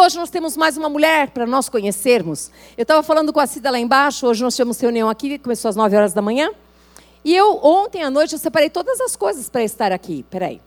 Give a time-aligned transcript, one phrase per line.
[0.00, 2.50] hoje nós temos mais uma mulher para nós conhecermos.
[2.76, 5.76] Eu estava falando com a Cida lá embaixo, hoje nós tivemos reunião aqui, começou às
[5.76, 6.50] 9 horas da manhã.
[7.24, 10.24] E eu, ontem à noite, eu separei todas as coisas para estar aqui.
[10.30, 10.60] Peraí.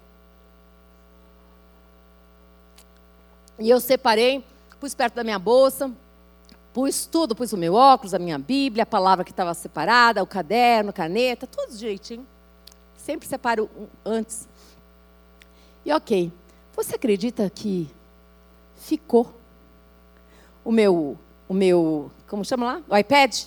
[3.57, 4.44] E eu separei,
[4.79, 5.91] pus perto da minha bolsa,
[6.73, 10.27] pus tudo, pus o meu óculos, a minha Bíblia, a palavra que estava separada, o
[10.27, 12.25] caderno, caneta, tudo direitinho.
[12.97, 13.69] Sempre separo
[14.05, 14.47] antes.
[15.85, 16.31] E ok,
[16.75, 17.89] você acredita que
[18.80, 19.34] ficou
[20.63, 22.81] o meu, o meu, como chama lá?
[22.89, 23.43] O iPad?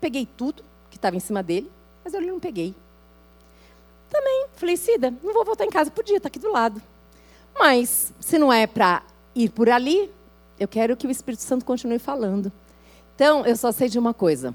[0.00, 1.70] Peguei tudo que estava em cima dele,
[2.04, 2.74] mas eu não peguei.
[4.08, 6.80] Também falei, Cida, não vou voltar em casa, podia, está aqui do lado.
[7.58, 9.02] Mas, se não é para
[9.34, 10.10] ir por ali,
[10.58, 12.50] eu quero que o Espírito Santo continue falando.
[13.14, 14.54] Então, eu só sei de uma coisa.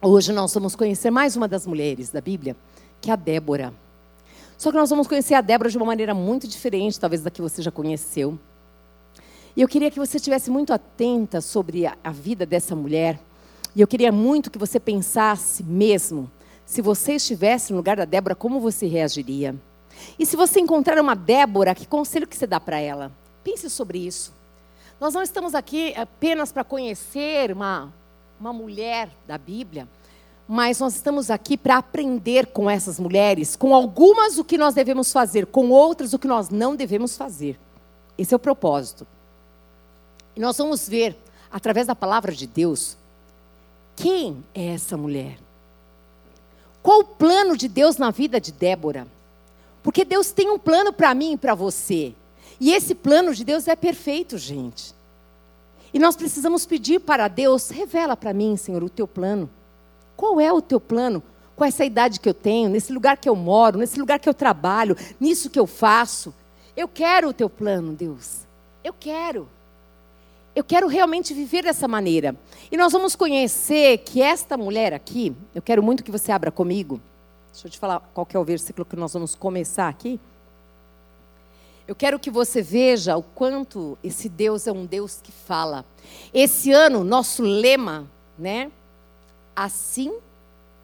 [0.00, 2.54] Hoje nós vamos conhecer mais uma das mulheres da Bíblia,
[3.00, 3.72] que é a Débora.
[4.56, 7.42] Só que nós vamos conhecer a Débora de uma maneira muito diferente, talvez da que
[7.42, 8.38] você já conheceu.
[9.56, 13.20] E eu queria que você estivesse muito atenta sobre a, a vida dessa mulher.
[13.74, 16.30] E eu queria muito que você pensasse mesmo,
[16.66, 19.54] se você estivesse no lugar da Débora, como você reagiria?
[20.18, 23.12] E se você encontrar uma Débora, que conselho que você dá para ela?
[23.42, 24.32] Pense sobre isso.
[25.00, 27.92] Nós não estamos aqui apenas para conhecer uma,
[28.40, 29.86] uma mulher da Bíblia,
[30.48, 35.12] mas nós estamos aqui para aprender com essas mulheres, com algumas o que nós devemos
[35.12, 37.58] fazer, com outras o que nós não devemos fazer.
[38.16, 39.06] Esse é o propósito.
[40.36, 41.16] E nós vamos ver,
[41.50, 42.96] através da palavra de Deus,
[43.96, 45.38] quem é essa mulher.
[46.82, 49.06] Qual o plano de Deus na vida de Débora?
[49.82, 52.14] Porque Deus tem um plano para mim e para você.
[52.60, 54.94] E esse plano de Deus é perfeito, gente.
[55.92, 59.48] E nós precisamos pedir para Deus, revela para mim, Senhor, o teu plano.
[60.16, 61.22] Qual é o teu plano?
[61.54, 64.34] Com essa idade que eu tenho, nesse lugar que eu moro, nesse lugar que eu
[64.34, 66.34] trabalho, nisso que eu faço.
[66.76, 68.40] Eu quero o teu plano, Deus.
[68.82, 69.48] Eu quero.
[70.54, 72.36] Eu quero realmente viver dessa maneira.
[72.70, 77.00] E nós vamos conhecer que esta mulher aqui, eu quero muito que você abra comigo.
[77.52, 80.20] Deixa eu te falar qual é o versículo que nós vamos começar aqui.
[81.86, 85.84] Eu quero que você veja o quanto esse Deus é um Deus que fala.
[86.32, 88.08] Esse ano, nosso lema,
[88.38, 88.70] né?
[89.54, 90.14] Assim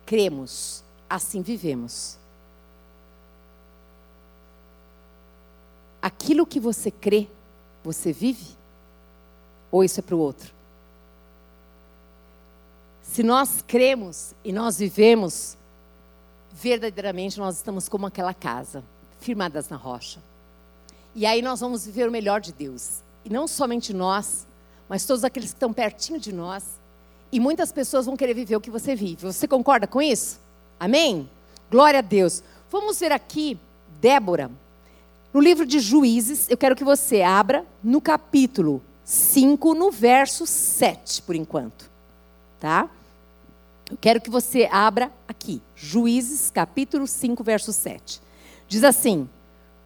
[0.05, 2.19] cremos, assim vivemos.
[6.03, 7.29] Aquilo que você crê,
[7.83, 8.60] você vive?
[9.71, 10.53] Ou isso é para o outro?
[13.03, 15.57] Se nós cremos e nós vivemos,
[16.53, 18.85] verdadeiramente nós estamos como aquela casa,
[19.21, 20.21] firmadas na rocha.
[21.15, 23.01] E aí nós vamos viver o melhor de Deus.
[23.25, 24.47] E não somente nós,
[24.89, 26.65] mas todos aqueles que estão pertinho de nós.
[27.33, 29.27] E muitas pessoas vão querer viver o que você vive.
[29.27, 30.39] Você concorda com isso?
[30.79, 31.29] Amém?
[31.71, 32.43] Glória a Deus.
[32.71, 33.59] Vamos ver aqui
[34.01, 34.51] Débora.
[35.33, 41.23] No livro de Juízes, eu quero que você abra no capítulo 5, no verso 7,
[41.23, 41.91] por enquanto.
[42.61, 42.89] Tá?
[43.91, 45.61] Eu quero que você abra aqui.
[45.75, 48.23] Juízes, capítulo 5, verso 7.
[48.69, 49.29] Diz assim: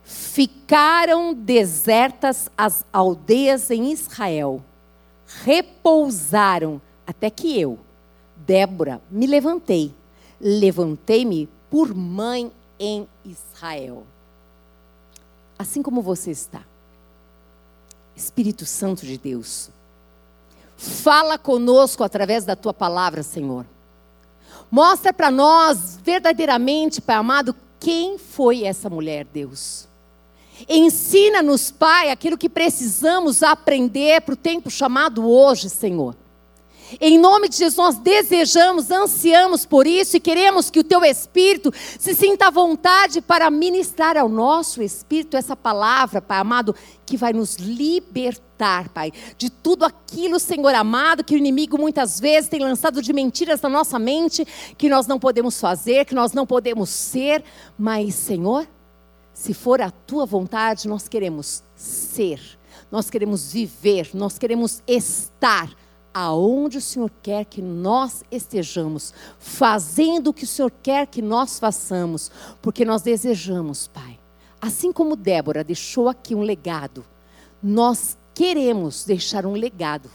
[0.05, 4.63] Ficaram desertas as aldeias em Israel,
[5.43, 7.79] repousaram até que eu,
[8.37, 9.95] Débora, me levantei.
[10.39, 14.07] Levantei-me por mãe em Israel.
[15.59, 16.63] Assim como você está.
[18.17, 19.71] Espírito Santo de Deus,
[20.77, 23.67] fala conosco através da tua palavra, Senhor.
[24.71, 29.87] Mostra para nós verdadeiramente, Pai amado, quem foi essa mulher, Deus.
[30.69, 36.15] Ensina-nos, Pai, aquilo que precisamos aprender para o tempo chamado hoje, Senhor.
[37.01, 41.73] Em nome de Jesus, nós desejamos, ansiamos por isso e queremos que o teu Espírito
[41.99, 46.75] se sinta à vontade para ministrar ao nosso Espírito essa palavra, Pai amado,
[47.07, 52.51] que vai nos libertar, Pai, de tudo aquilo, Senhor amado, que o inimigo muitas vezes
[52.51, 54.47] tem lançado de mentiras na nossa mente,
[54.77, 57.43] que nós não podemos fazer, que nós não podemos ser,
[57.79, 58.67] mas, Senhor,
[59.33, 62.41] se for a tua vontade, nós queremos ser,
[62.91, 65.71] nós queremos viver, nós queremos estar
[66.15, 71.59] aonde o Senhor quer que nós estejamos, fazendo o que o Senhor quer que nós
[71.59, 72.31] façamos,
[72.63, 74.19] porque nós desejamos, Pai.
[74.61, 77.05] Assim como Débora deixou aqui um legado,
[77.61, 80.09] nós queremos deixar um legado.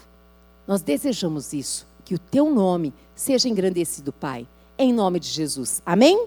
[0.66, 4.48] Nós desejamos isso, que o teu nome seja engrandecido, Pai,
[4.78, 5.82] em nome de Jesus.
[5.84, 6.26] Amém?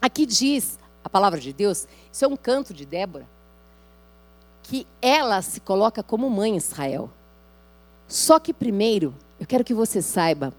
[0.00, 3.26] Aqui diz a palavra de Deus, isso é um canto de Débora,
[4.62, 7.10] que ela se coloca como mãe Israel.
[8.12, 10.52] Só que primeiro, eu quero que você saiba,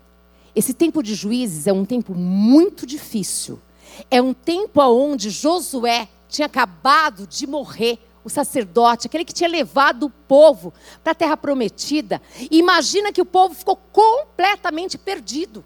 [0.55, 3.61] esse tempo de juízes é um tempo muito difícil.
[4.09, 10.07] É um tempo onde Josué tinha acabado de morrer, o sacerdote, aquele que tinha levado
[10.07, 10.73] o povo
[11.03, 12.19] para a terra prometida.
[12.49, 15.63] E imagina que o povo ficou completamente perdido.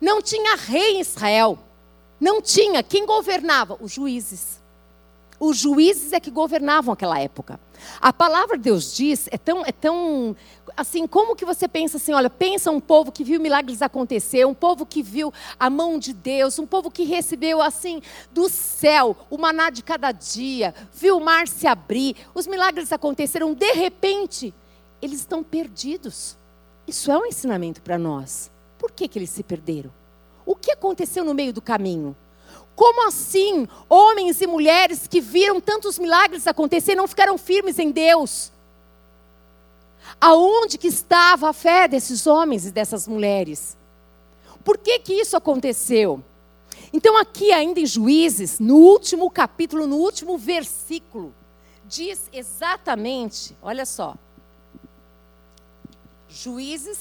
[0.00, 1.58] Não tinha rei em Israel.
[2.18, 2.82] Não tinha.
[2.82, 3.76] Quem governava?
[3.78, 4.62] Os juízes.
[5.44, 7.58] Os juízes é que governavam aquela época.
[8.00, 10.36] A palavra de Deus diz, é tão, é tão
[10.76, 14.54] assim, como que você pensa assim, olha, pensa um povo que viu milagres acontecer, um
[14.54, 19.38] povo que viu a mão de Deus, um povo que recebeu assim do céu o
[19.38, 24.54] maná de cada dia, viu o mar se abrir, os milagres aconteceram, de repente,
[25.00, 26.36] eles estão perdidos.
[26.86, 28.50] Isso é um ensinamento para nós.
[28.78, 29.92] Por que, que eles se perderam?
[30.44, 32.16] O que aconteceu no meio do caminho?
[32.74, 38.50] Como assim homens e mulheres que viram tantos milagres acontecer não ficaram firmes em Deus?
[40.20, 43.76] Aonde que estava a fé desses homens e dessas mulheres?
[44.64, 46.22] Por que que isso aconteceu?
[46.92, 51.34] Então aqui ainda em Juízes, no último capítulo, no último versículo,
[51.86, 54.14] diz exatamente, olha só.
[56.28, 56.98] Juízes,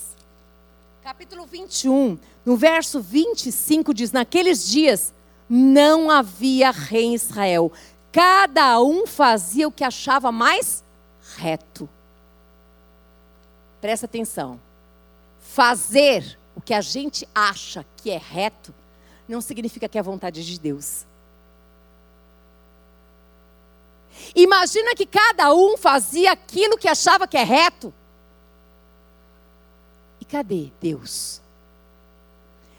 [1.04, 5.14] capítulo 21, no verso 25 diz: Naqueles dias
[5.50, 7.72] não havia rei em Israel.
[8.12, 10.84] Cada um fazia o que achava mais
[11.36, 11.88] reto.
[13.82, 14.62] Presta atenção.
[15.42, 18.74] Fazer o que a gente acha que é reto
[19.28, 21.06] não significa que é a vontade de Deus.
[24.36, 27.94] Imagina que cada um fazia aquilo que achava que é reto.
[30.20, 31.42] E cadê Deus?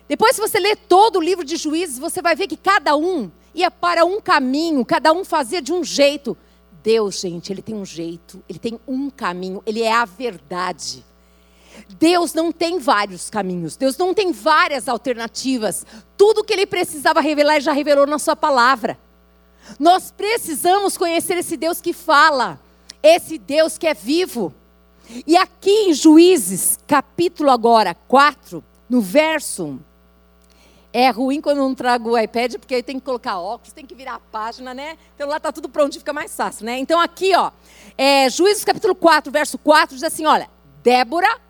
[0.06, 3.30] Depois, se você ler todo o livro de Juízes, você vai ver que cada um
[3.54, 6.36] ia para um caminho, cada um fazia de um jeito.
[6.82, 11.04] Deus, gente, ele tem um jeito, ele tem um caminho, ele é a verdade.
[11.98, 15.86] Deus não tem vários caminhos, Deus não tem várias alternativas.
[16.16, 18.98] Tudo que ele precisava revelar, ele já revelou na sua palavra.
[19.78, 22.60] Nós precisamos conhecer esse Deus que fala,
[23.02, 24.52] esse Deus que é vivo.
[25.26, 29.80] E aqui em Juízes, capítulo agora 4, no verso
[30.92, 33.94] é ruim quando não trago o iPad, porque aí tem que colocar óculos, tem que
[33.94, 34.98] virar a página, né?
[35.14, 36.78] Então lá está tudo pronto, fica mais fácil, né?
[36.78, 37.50] Então aqui, ó,
[37.96, 40.50] é, Juízes capítulo 4, verso 4, diz assim: olha,
[40.82, 41.40] Débora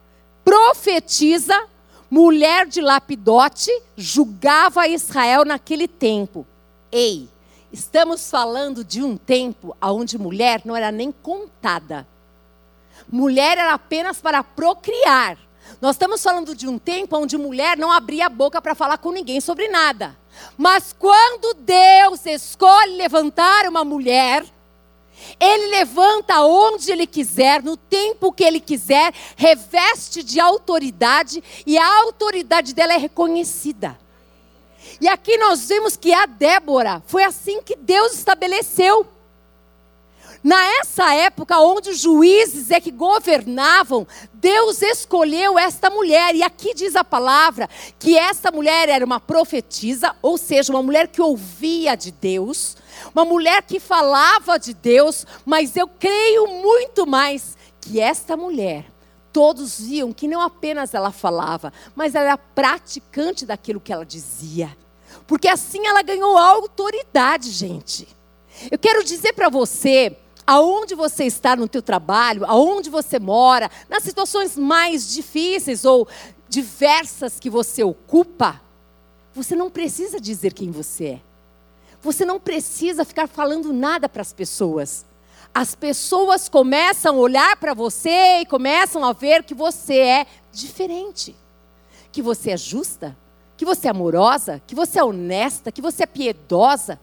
[0.45, 1.67] profetiza,
[2.11, 6.47] mulher de Lapidote, julgava Israel naquele tempo.
[6.91, 7.29] Ei,
[7.73, 12.07] estamos falando de um tempo onde mulher não era nem contada.
[13.11, 15.37] Mulher era apenas para procriar.
[15.83, 19.11] Nós estamos falando de um tempo onde mulher não abria a boca para falar com
[19.11, 20.17] ninguém sobre nada.
[20.57, 24.45] Mas quando Deus escolhe levantar uma mulher,
[25.41, 31.99] ele levanta onde ele quiser, no tempo que ele quiser, reveste de autoridade e a
[32.03, 33.99] autoridade dela é reconhecida.
[35.01, 39.05] E aqui nós vemos que a Débora foi assim que Deus estabeleceu.
[40.43, 46.35] Nessa época, onde os juízes é que governavam, Deus escolheu esta mulher.
[46.35, 47.69] E aqui diz a palavra
[47.99, 52.77] que esta mulher era uma profetisa, ou seja, uma mulher que ouvia de Deus,
[53.15, 58.87] uma mulher que falava de Deus, mas eu creio muito mais que esta mulher
[59.33, 64.77] todos viam que não apenas ela falava, mas ela era praticante daquilo que ela dizia.
[65.27, 68.07] Porque assim ela ganhou autoridade, gente.
[68.71, 70.17] Eu quero dizer para você
[70.47, 76.07] aonde você está no teu trabalho, aonde você mora, nas situações mais difíceis ou
[76.49, 78.61] diversas que você ocupa,
[79.35, 81.21] você não precisa dizer quem você é.
[82.01, 85.07] Você não precisa ficar falando nada para as pessoas.
[85.55, 91.37] As pessoas começam a olhar para você e começam a ver que você é diferente.
[92.11, 93.17] Que você é justa,
[93.57, 96.99] que você é amorosa, que você é honesta, que você é piedosa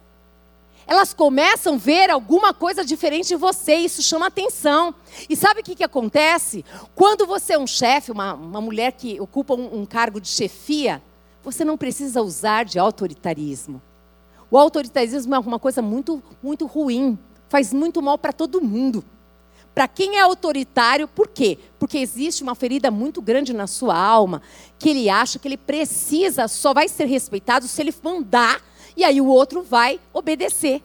[0.89, 4.95] elas começam a ver alguma coisa diferente em você, isso chama atenção.
[5.29, 6.65] E sabe o que, que acontece?
[6.95, 10.99] Quando você é um chefe, uma, uma mulher que ocupa um, um cargo de chefia,
[11.43, 13.79] você não precisa usar de autoritarismo.
[14.49, 17.19] O autoritarismo é uma coisa muito, muito ruim,
[17.49, 19.05] faz muito mal para todo mundo.
[19.75, 21.59] Para quem é autoritário, por quê?
[21.77, 24.41] Porque existe uma ferida muito grande na sua alma,
[24.79, 28.59] que ele acha que ele precisa, só vai ser respeitado se ele mandar
[28.95, 30.83] e aí o outro vai obedecer.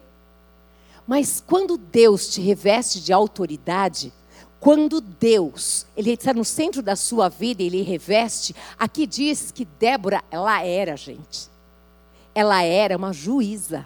[1.06, 4.12] Mas quando Deus te reveste de autoridade,
[4.58, 10.22] quando Deus, ele está no centro da sua vida, ele reveste, aqui diz que Débora,
[10.30, 11.50] ela era, gente.
[12.34, 13.84] Ela era uma juíza.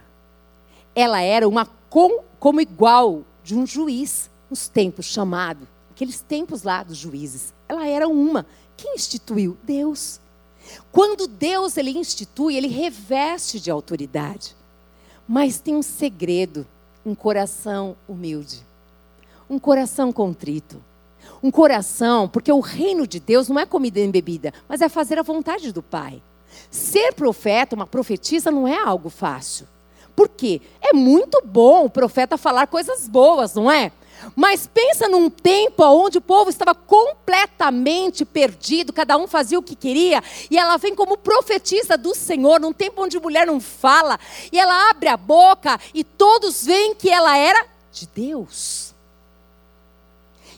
[0.94, 6.82] Ela era uma com, como igual de um juiz nos tempos chamado, aqueles tempos lá
[6.82, 7.52] dos juízes.
[7.68, 8.46] Ela era uma.
[8.76, 9.56] Quem instituiu?
[9.64, 10.20] Deus.
[10.92, 14.56] Quando Deus ele institui, ele reveste de autoridade.
[15.26, 16.66] Mas tem um segredo
[17.08, 18.64] um coração humilde,
[19.48, 20.82] um coração contrito,
[21.42, 25.18] um coração, porque o reino de Deus não é comida e bebida, mas é fazer
[25.18, 26.22] a vontade do Pai.
[26.70, 29.66] Ser profeta, uma profetisa, não é algo fácil.
[30.14, 30.60] Por quê?
[30.82, 33.92] É muito bom o profeta falar coisas boas, não é?
[34.34, 39.76] Mas pensa num tempo onde o povo estava completamente perdido, cada um fazia o que
[39.76, 44.18] queria, e ela vem como profetisa do Senhor, num tempo onde mulher não fala,
[44.52, 48.94] e ela abre a boca e todos veem que ela era de Deus.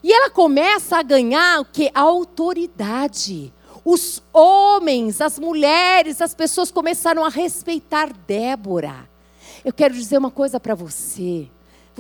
[0.02, 1.90] E ela começa a ganhar o que?
[1.94, 3.52] A autoridade.
[3.84, 9.08] Os homens, as mulheres, as pessoas começaram a respeitar Débora.
[9.64, 11.48] Eu quero dizer uma coisa para você.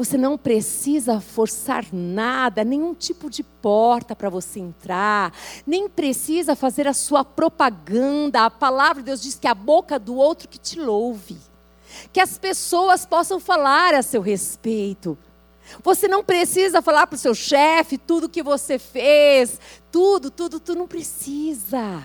[0.00, 5.30] Você não precisa forçar nada, nenhum tipo de porta para você entrar,
[5.66, 8.46] nem precisa fazer a sua propaganda.
[8.46, 11.36] A palavra de Deus diz que é a boca do outro que te louve,
[12.14, 15.18] que as pessoas possam falar a seu respeito.
[15.84, 19.60] Você não precisa falar para o seu chefe tudo que você fez,
[19.92, 22.02] tudo, tudo, tu não precisa.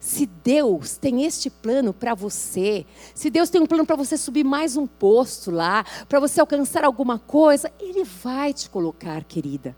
[0.00, 4.44] Se Deus tem este plano para você, se Deus tem um plano para você subir
[4.44, 9.76] mais um posto lá, para você alcançar alguma coisa, Ele vai te colocar, querida.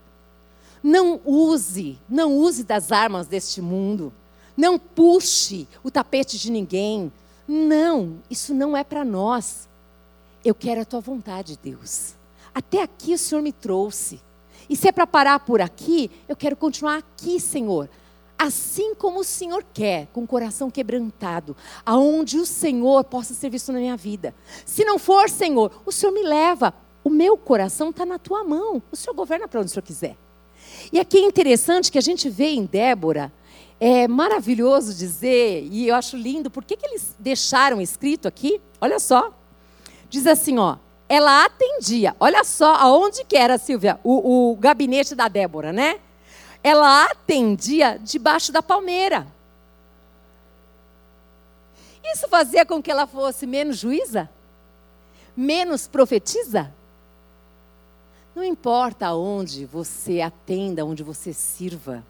[0.81, 4.13] Não use, não use das armas deste mundo.
[4.55, 7.11] Não puxe o tapete de ninguém.
[7.45, 9.67] Não, isso não é para nós.
[10.43, 12.15] Eu quero a tua vontade, Deus.
[12.55, 14.21] Até aqui o Senhor me trouxe.
[14.69, 17.89] E se é para parar por aqui, eu quero continuar aqui, Senhor.
[18.43, 23.71] Assim como o Senhor quer, com o coração quebrantado, aonde o Senhor possa ser visto
[23.71, 24.35] na minha vida.
[24.65, 26.73] Se não for, Senhor, o Senhor me leva.
[27.05, 28.83] O meu coração está na tua mão.
[28.91, 30.17] O Senhor governa para onde o Senhor quiser.
[30.91, 33.31] E aqui é interessante que a gente vê em Débora,
[33.79, 38.59] é maravilhoso dizer, e eu acho lindo, por que, que eles deixaram escrito aqui?
[38.81, 39.33] Olha só.
[40.09, 40.75] Diz assim, ó,
[41.07, 42.13] ela atendia.
[42.19, 46.01] Olha só aonde que era, Silvia, o, o gabinete da Débora, né?
[46.63, 49.27] Ela atendia debaixo da palmeira.
[52.03, 54.29] Isso fazia com que ela fosse menos juíza?
[55.35, 56.73] Menos profetiza?
[58.35, 62.03] Não importa onde você atenda, onde você sirva,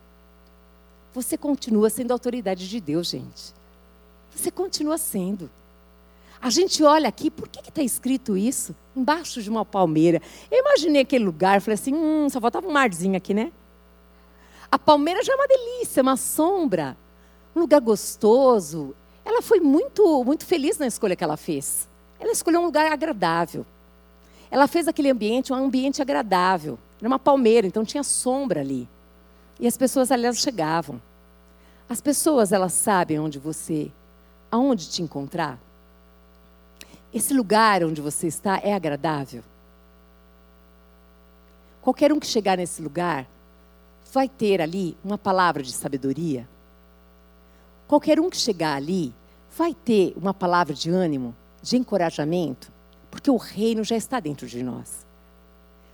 [1.14, 3.54] você continua sendo autoridade de Deus, gente.
[4.36, 5.50] Você continua sendo.
[6.42, 8.76] A gente olha aqui, por que está escrito isso?
[8.96, 10.22] Embaixo de uma palmeira.
[10.50, 13.52] Eu imaginei aquele lugar, falei assim, hum, só faltava um marzinho aqui, né?
[14.74, 16.98] A palmeira já é uma delícia, uma sombra,
[17.56, 18.96] um lugar gostoso.
[19.24, 21.88] Ela foi muito, muito feliz na escolha que ela fez.
[22.20, 23.68] Ela escolheu um lugar agradável.
[24.50, 26.80] Ela fez aquele ambiente um ambiente agradável.
[27.00, 28.90] Era uma palmeira, então tinha sombra ali.
[29.60, 31.00] E as pessoas ali elas chegavam.
[31.88, 33.92] As pessoas elas sabem onde você,
[34.52, 35.60] aonde te encontrar.
[37.14, 39.44] Esse lugar onde você está é agradável?
[41.80, 43.28] Qualquer um que chegar nesse lugar
[44.14, 46.48] vai ter ali uma palavra de sabedoria.
[47.88, 49.12] Qualquer um que chegar ali
[49.58, 52.72] vai ter uma palavra de ânimo, de encorajamento,
[53.10, 55.04] porque o reino já está dentro de nós.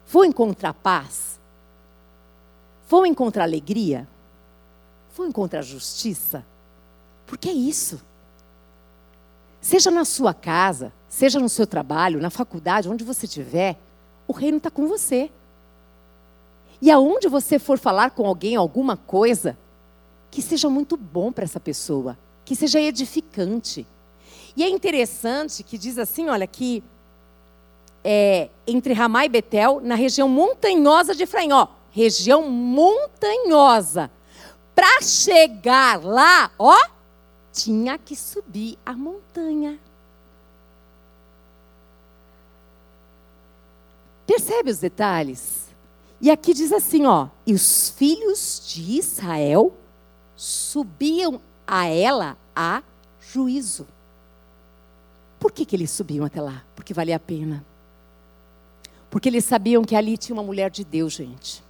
[0.05, 1.39] Vou encontrar paz?
[2.89, 4.05] Vou encontrar alegria?
[5.15, 6.45] Vou encontrar justiça?
[7.25, 8.01] Porque é isso.
[9.61, 13.77] Seja na sua casa, seja no seu trabalho, na faculdade, onde você estiver,
[14.27, 15.31] o reino está com você.
[16.81, 19.57] E aonde você for falar com alguém alguma coisa,
[20.31, 23.85] que seja muito bom para essa pessoa, que seja edificante.
[24.55, 26.83] E é interessante que diz assim, olha, que
[28.03, 34.09] é, entre Ramá e Betel, na região montanhosa de Efraim, ó, região montanhosa.
[34.73, 36.77] Para chegar lá, ó,
[37.51, 39.77] tinha que subir a montanha.
[44.25, 45.68] Percebe os detalhes?
[46.21, 49.75] E aqui diz assim, ó: "E os filhos de Israel
[50.35, 52.83] subiam a ela a
[53.19, 53.87] juízo."
[55.39, 56.63] Por que, que eles subiam até lá?
[56.75, 57.65] Porque valia a pena.
[59.09, 61.63] Porque eles sabiam que ali tinha uma mulher de Deus, gente.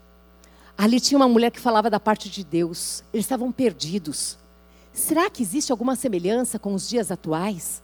[0.77, 3.03] Ali tinha uma mulher que falava da parte de Deus.
[3.13, 4.37] Eles estavam perdidos.
[4.91, 7.81] Será que existe alguma semelhança com os dias atuais?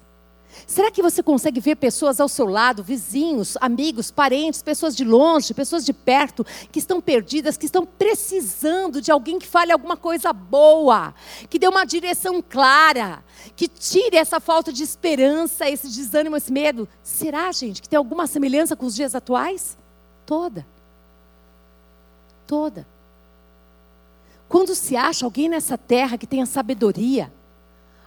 [0.67, 5.53] Será que você consegue ver pessoas ao seu lado, vizinhos, amigos, parentes, pessoas de longe,
[5.53, 10.33] pessoas de perto, que estão perdidas, que estão precisando de alguém que fale alguma coisa
[10.33, 11.13] boa,
[11.49, 13.23] que dê uma direção clara,
[13.55, 16.87] que tire essa falta de esperança, esse desânimo, esse medo?
[17.03, 19.77] Será, gente, que tem alguma semelhança com os dias atuais?
[20.25, 20.65] Toda.
[22.47, 22.87] Toda.
[24.47, 27.31] Quando se acha alguém nessa terra que tenha sabedoria,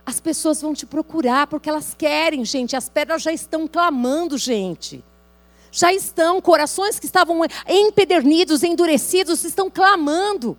[0.09, 2.75] as pessoas vão te procurar porque elas querem, gente.
[2.75, 5.05] As pedras já estão clamando, gente.
[5.71, 10.57] já estão, corações que estavam empedernidos, endurecidos, estão clamando.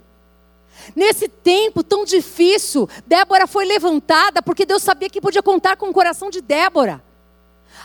[0.96, 5.94] Nesse tempo tão difícil, Débora foi levantada porque Deus sabia que podia contar com o
[5.94, 7.04] coração de Débora.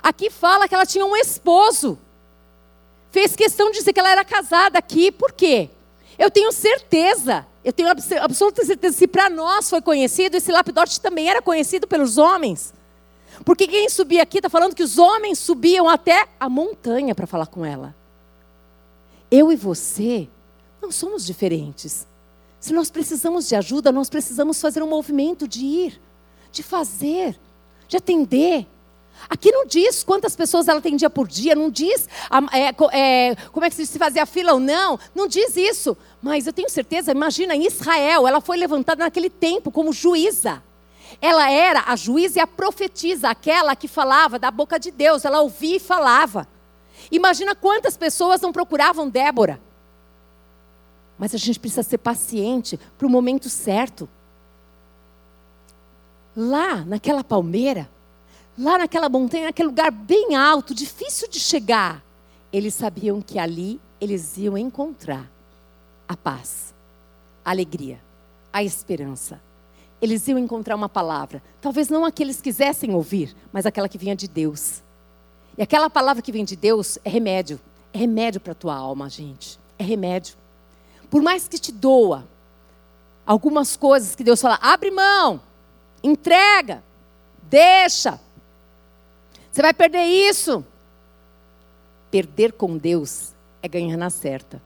[0.02, 1.98] Aqui fala que ela tinha um esposo.
[3.10, 5.70] Fez questão de dizer que ela era casada aqui, por quê?
[6.18, 11.28] Eu tenho certeza, eu tenho absoluta certeza, se para nós foi conhecido, esse lapidote também
[11.30, 12.74] era conhecido pelos homens.
[13.44, 17.46] Porque quem subia aqui está falando que os homens subiam até a montanha para falar
[17.46, 17.94] com ela.
[19.30, 20.28] Eu e você
[20.80, 22.06] não somos diferentes.
[22.60, 26.00] Se nós precisamos de ajuda, nós precisamos fazer um movimento de ir,
[26.52, 27.38] de fazer,
[27.88, 28.66] de atender.
[29.28, 32.08] Aqui não diz quantas pessoas ela atendia por dia, não diz
[32.52, 35.96] é, é, como é que se fazia fila ou não, não diz isso.
[36.22, 40.62] Mas eu tenho certeza, imagina, em Israel, ela foi levantada naquele tempo como juíza.
[41.20, 45.40] Ela era a juíza e a profetisa, aquela que falava da boca de Deus, ela
[45.40, 46.46] ouvia e falava.
[47.10, 49.60] Imagina quantas pessoas não procuravam Débora.
[51.18, 54.08] Mas a gente precisa ser paciente para o momento certo.
[56.36, 57.88] Lá, naquela palmeira,
[58.58, 62.02] lá naquela montanha, naquele lugar bem alto, difícil de chegar,
[62.52, 65.30] eles sabiam que ali eles iam encontrar
[66.08, 66.74] a paz,
[67.44, 68.00] a alegria,
[68.52, 69.40] a esperança.
[70.00, 73.98] Eles iam encontrar uma palavra, talvez não a que eles quisessem ouvir, mas aquela que
[73.98, 74.82] vinha de Deus.
[75.56, 77.60] E aquela palavra que vem de Deus é remédio,
[77.92, 80.36] é remédio para a tua alma, gente, é remédio
[81.14, 82.26] por mais que te doa
[83.24, 85.40] algumas coisas que Deus fala, abre mão,
[86.02, 86.82] entrega,
[87.44, 88.20] deixa.
[89.54, 90.64] Você vai perder isso.
[92.10, 93.32] Perder com Deus
[93.62, 94.60] é ganhar na certa.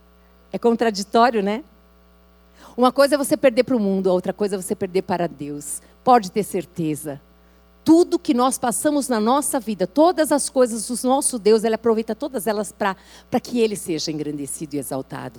[0.50, 1.62] É contraditório, né?
[2.74, 5.26] Uma coisa é você perder para o mundo, a outra coisa é você perder para
[5.26, 5.82] Deus.
[6.02, 7.20] Pode ter certeza.
[7.84, 12.14] Tudo que nós passamos na nossa vida, todas as coisas do nosso Deus, Ele aproveita
[12.14, 12.96] todas elas para
[13.42, 15.38] que Ele seja engrandecido e exaltado.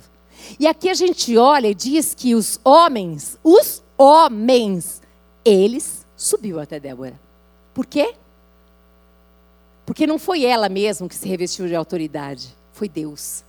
[0.60, 5.02] E aqui a gente olha e diz que os homens, os homens,
[5.44, 7.18] eles subiu até Débora.
[7.74, 8.14] Por quê?
[9.90, 13.42] Porque não foi ela mesma que se revestiu de autoridade, foi Deus.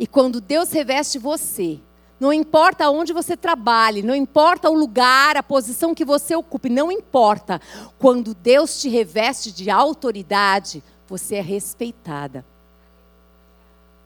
[0.00, 1.78] E quando Deus reveste você,
[2.18, 6.90] não importa onde você trabalhe, não importa o lugar, a posição que você ocupe, não
[6.90, 7.60] importa.
[7.98, 12.46] Quando Deus te reveste de autoridade, você é respeitada.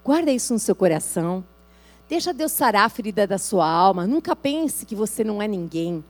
[0.02, 1.44] Guarda isso no seu coração.
[2.08, 4.04] Deixa Deus sarar a ferida da sua alma.
[4.04, 6.04] Nunca pense que você não é ninguém.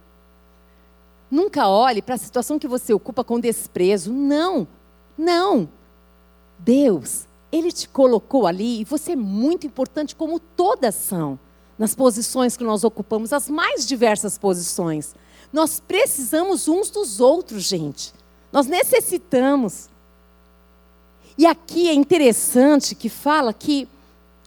[1.30, 4.10] Nunca olhe para a situação que você ocupa com desprezo.
[4.10, 4.66] Não,
[5.16, 5.68] não.
[6.58, 11.38] Deus, Ele te colocou ali e você é muito importante, como todas são,
[11.78, 15.14] nas posições que nós ocupamos, as mais diversas posições.
[15.52, 18.12] Nós precisamos uns dos outros, gente.
[18.52, 19.88] Nós necessitamos.
[21.36, 23.88] E aqui é interessante que fala que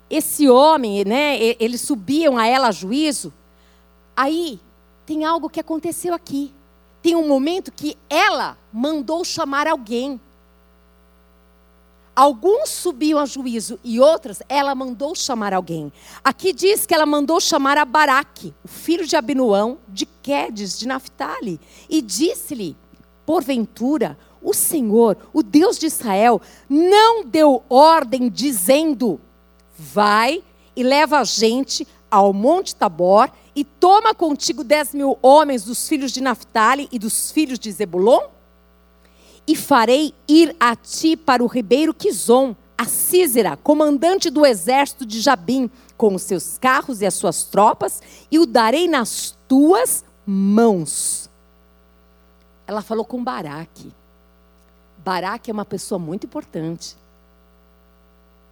[0.10, 3.34] esse homem, né, eles subiam a ela a juízo.
[4.16, 4.60] Aí
[5.06, 6.54] tem algo que aconteceu aqui.
[7.02, 10.20] Tem um momento que ela mandou chamar alguém.
[12.16, 15.92] Alguns subiam a juízo e outras ela mandou chamar alguém.
[16.24, 20.88] Aqui diz que ela mandou chamar a Baraque, o filho de Abinuão, de Quedes, de
[20.88, 22.78] Naphtali, e disse-lhe:
[23.26, 29.20] Porventura, o Senhor, o Deus de Israel, não deu ordem dizendo:
[29.78, 30.42] Vai
[30.74, 36.14] e leva a gente ao Monte Tabor e toma contigo dez mil homens dos filhos
[36.14, 38.35] de Naphtali e dos filhos de Zebulon?
[39.48, 45.22] E farei ir a ti para o ribeiro Quizon, a Císera, comandante do exército de
[45.22, 51.30] Jabim, com os seus carros e as suas tropas, e o darei nas tuas mãos.
[52.68, 53.94] Ela falou com Baraque.
[54.98, 56.98] Baraque é uma pessoa muito importante.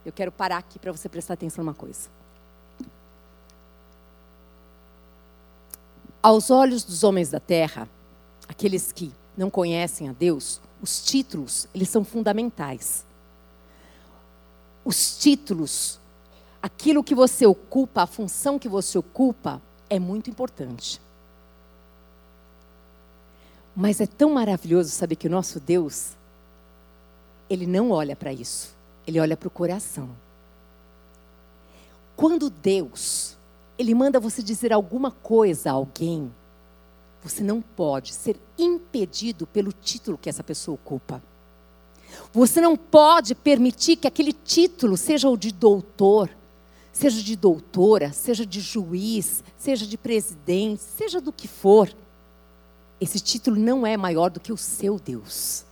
[0.06, 2.10] Eu quero parar aqui para você prestar atenção numa coisa.
[6.21, 7.89] Aos olhos dos homens da terra,
[8.47, 13.06] aqueles que não conhecem a Deus, os títulos, eles são fundamentais.
[14.84, 15.98] Os títulos,
[16.62, 21.02] aquilo que você ocupa, a função que você ocupa, é muito importante.
[23.74, 26.12] Mas é tão maravilhoso saber que o nosso Deus,
[27.50, 28.76] ele não olha para isso.
[29.08, 30.10] Ele olha para o coração.
[32.13, 33.38] Quando Deus,
[33.78, 36.30] Ele manda você dizer alguma coisa a alguém,
[37.23, 41.23] você não pode ser impedido pelo título que essa pessoa ocupa.
[42.33, 46.29] Você não pode permitir que aquele título seja o de doutor,
[46.91, 51.89] seja de doutora, seja de juiz, seja de presidente, seja do que for.
[52.99, 55.65] Esse título não é maior do que o seu Deus.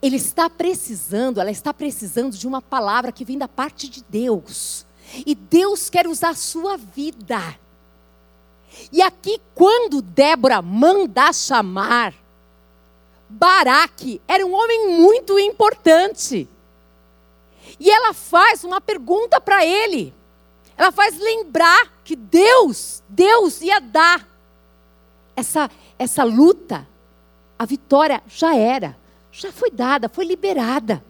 [0.00, 4.84] ele está precisando, ela está precisando de uma palavra que vem da parte de Deus.
[5.26, 7.56] E Deus quer usar a sua vida.
[8.90, 12.14] E aqui, quando Débora manda chamar
[13.28, 16.48] Baraque, era um homem muito importante.
[17.78, 20.12] E ela faz uma pergunta para ele.
[20.76, 24.28] Ela faz lembrar que Deus, Deus ia dar
[25.34, 26.86] essa, essa luta.
[27.58, 28.96] A vitória já era
[29.32, 31.02] já foi dada, foi liberada.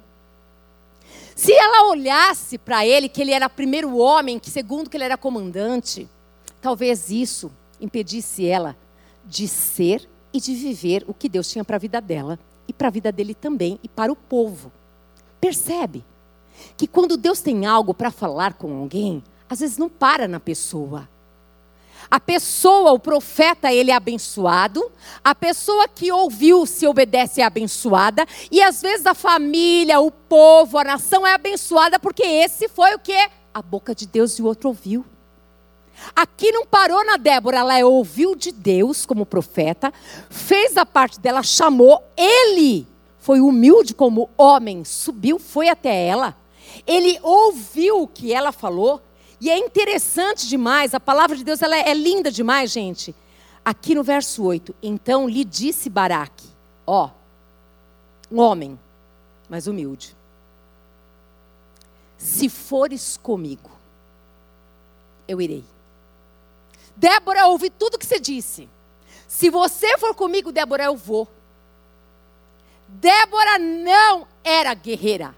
[1.34, 5.16] Se ela olhasse para ele, que ele era primeiro homem, que segundo que ele era
[5.16, 6.08] comandante,
[6.62, 8.76] talvez isso impedisse ela
[9.26, 12.88] de ser e de viver o que Deus tinha para a vida dela e para
[12.88, 14.72] a vida dele também e para o povo.
[15.40, 16.02] Percebe
[16.76, 21.08] que quando Deus tem algo para falar com alguém, às vezes não para na pessoa,
[22.10, 24.92] a pessoa, o profeta, ele é abençoado.
[25.24, 28.26] A pessoa que ouviu, se obedece, é abençoada.
[28.50, 32.98] E às vezes a família, o povo, a nação é abençoada porque esse foi o
[32.98, 33.16] que?
[33.54, 35.06] A boca de Deus e o outro ouviu.
[36.14, 39.92] Aqui não parou na Débora, ela ouviu de Deus como profeta,
[40.28, 42.86] fez a parte dela, chamou, ele
[43.18, 46.36] foi humilde como homem, subiu, foi até ela.
[46.86, 49.00] Ele ouviu o que ela falou,
[49.40, 53.14] e é interessante demais, a palavra de Deus ela é, é linda demais, gente.
[53.64, 56.48] Aqui no verso 8, então lhe disse Baraque,
[56.86, 57.10] ó,
[58.30, 58.78] um homem,
[59.48, 60.16] mas humilde.
[62.18, 63.70] Se fores comigo,
[65.28, 65.64] eu irei.
[66.96, 68.68] Débora, ouvi tudo que você disse.
[69.26, 71.28] Se você for comigo, Débora, eu vou.
[72.88, 75.34] Débora não era guerreira.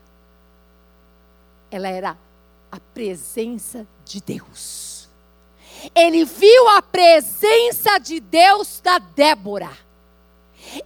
[1.70, 2.18] Ela era
[2.70, 5.08] a presença de Deus.
[5.94, 9.70] Ele viu a presença de Deus da Débora.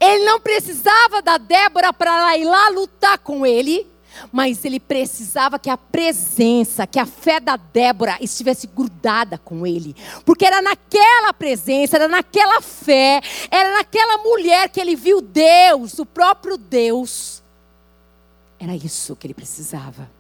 [0.00, 3.87] Ele não precisava da Débora para ir lá lutar com ele,
[4.33, 9.94] mas ele precisava que a presença, que a fé da Débora estivesse grudada com ele.
[10.24, 16.07] Porque era naquela presença, era naquela fé, era naquela mulher que ele viu Deus, o
[16.07, 17.42] próprio Deus.
[18.59, 20.11] Era isso que ele precisava.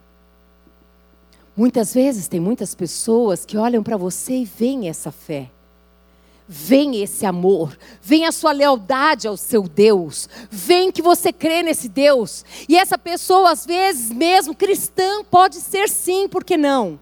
[1.56, 5.50] Muitas vezes tem muitas pessoas que olham para você e veem essa fé.
[6.48, 11.88] Vem esse amor, vem a sua lealdade ao seu Deus, vem que você crê nesse
[11.90, 12.42] Deus.
[12.66, 16.98] E essa pessoa, às vezes, mesmo cristã, pode ser sim, por que não?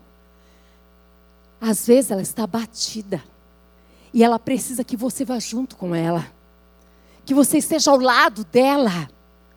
[1.60, 3.22] Às vezes ela está batida
[4.12, 6.26] e ela precisa que você vá junto com ela,
[7.24, 9.08] que você esteja ao lado dela.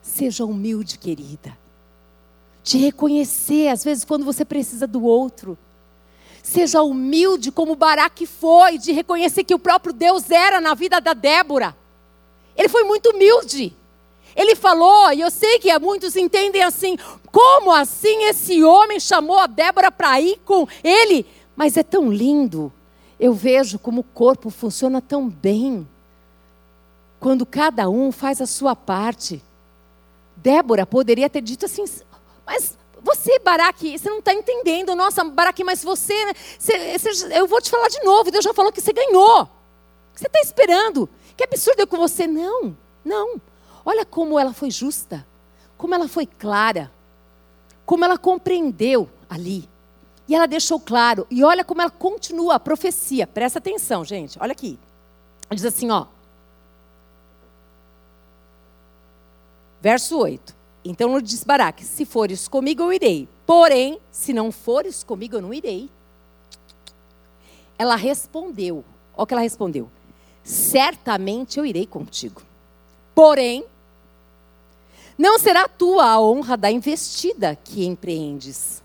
[0.01, 1.57] Seja humilde, querida
[2.69, 5.57] de reconhecer, às vezes, quando você precisa do outro.
[6.49, 11.13] Seja humilde como Baraque foi, de reconhecer que o próprio Deus era na vida da
[11.13, 11.77] Débora.
[12.57, 13.71] Ele foi muito humilde.
[14.35, 16.97] Ele falou, e eu sei que muitos entendem assim:
[17.31, 21.23] como assim esse homem chamou a Débora para ir com ele?
[21.55, 22.73] Mas é tão lindo.
[23.19, 25.87] Eu vejo como o corpo funciona tão bem.
[27.19, 29.39] Quando cada um faz a sua parte.
[30.35, 31.85] Débora poderia ter dito assim:
[32.43, 34.95] mas você, Baraque, você não está entendendo.
[34.95, 36.13] Nossa, Baraque, mas você,
[36.57, 38.31] você, você, Eu vou te falar de novo.
[38.31, 39.47] Deus já falou que você ganhou.
[40.13, 41.09] Você está esperando?
[41.37, 42.27] Que absurdo eu com você.
[42.27, 43.41] Não, não.
[43.85, 45.25] Olha como ela foi justa.
[45.77, 46.91] Como ela foi clara.
[47.85, 49.67] Como ela compreendeu ali.
[50.27, 51.25] E ela deixou claro.
[51.31, 53.25] E olha como ela continua a profecia.
[53.25, 54.37] Presta atenção, gente.
[54.41, 54.77] Olha aqui.
[55.49, 56.05] Ela diz assim, ó.
[59.81, 60.58] Verso 8.
[60.89, 63.29] Então lhe disse Baraque: Se fores comigo, eu irei.
[63.45, 65.87] Porém, se não fores comigo, eu não irei.
[67.77, 69.87] Ela respondeu: Olha o que ela respondeu.
[70.43, 72.41] Certamente eu irei contigo.
[73.13, 73.63] Porém,
[75.15, 78.81] não será tua a honra da investida que empreendes.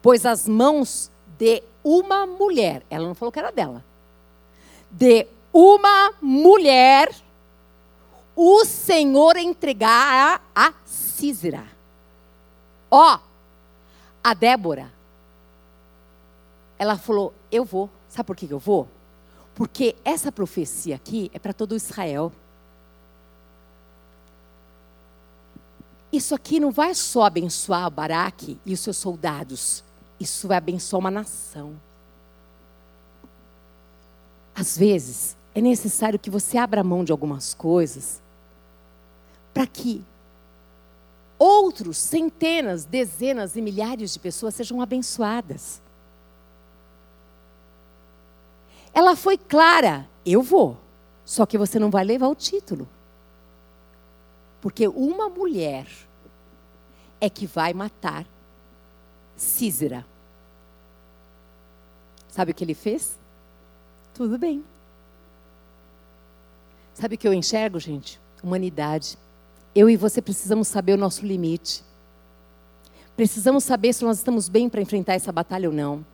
[0.00, 3.84] Pois as mãos de uma mulher, ela não falou que era dela,
[4.90, 7.14] de uma mulher
[8.34, 11.64] o Senhor entregará a Císera.
[12.90, 13.18] Ó,
[14.22, 14.92] a Débora,
[16.78, 17.90] ela falou: Eu vou.
[18.08, 18.88] Sabe por que eu vou?
[19.54, 22.32] Porque essa profecia aqui é para todo Israel.
[26.12, 29.82] Isso aqui não vai só abençoar Baraque e os seus soldados,
[30.20, 31.74] isso vai abençoar uma nação.
[34.54, 38.21] Às vezes, é necessário que você abra mão de algumas coisas
[39.52, 40.04] para que
[41.38, 45.82] outros, centenas, dezenas e milhares de pessoas sejam abençoadas.
[48.94, 50.78] Ela foi clara: eu vou,
[51.24, 52.88] só que você não vai levar o título.
[54.60, 55.86] Porque uma mulher
[57.20, 58.24] é que vai matar
[59.36, 60.06] Císera.
[62.28, 63.18] Sabe o que ele fez?
[64.14, 64.64] Tudo bem.
[66.94, 68.20] Sabe o que eu enxergo, gente?
[68.42, 69.18] Humanidade.
[69.74, 71.82] Eu e você precisamos saber o nosso limite.
[73.16, 76.04] Precisamos saber se nós estamos bem para enfrentar essa batalha ou não.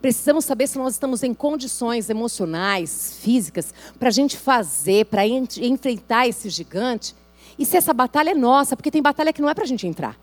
[0.00, 6.28] Precisamos saber se nós estamos em condições emocionais, físicas, para a gente fazer, para enfrentar
[6.28, 7.14] esse gigante.
[7.58, 9.86] E se essa batalha é nossa, porque tem batalha que não é para a gente
[9.86, 10.18] entrar.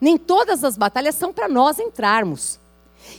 [0.00, 2.58] Nem todas as batalhas são para nós entrarmos.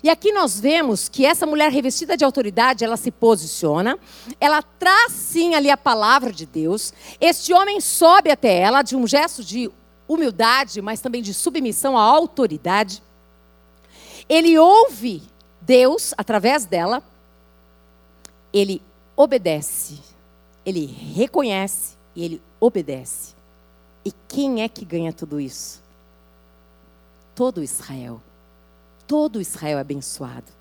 [0.03, 3.97] E aqui nós vemos que essa mulher revestida de autoridade, ela se posiciona,
[4.39, 6.93] ela traz sim ali a palavra de Deus.
[7.21, 9.71] Este homem sobe até ela de um gesto de
[10.07, 13.01] humildade, mas também de submissão à autoridade.
[14.27, 15.23] Ele ouve
[15.61, 17.01] Deus através dela,
[18.51, 18.81] ele
[19.15, 19.99] obedece,
[20.65, 23.33] ele reconhece e ele obedece.
[24.03, 25.81] E quem é que ganha tudo isso?
[27.33, 28.21] Todo Israel
[29.07, 30.51] todo Israel é abençoado.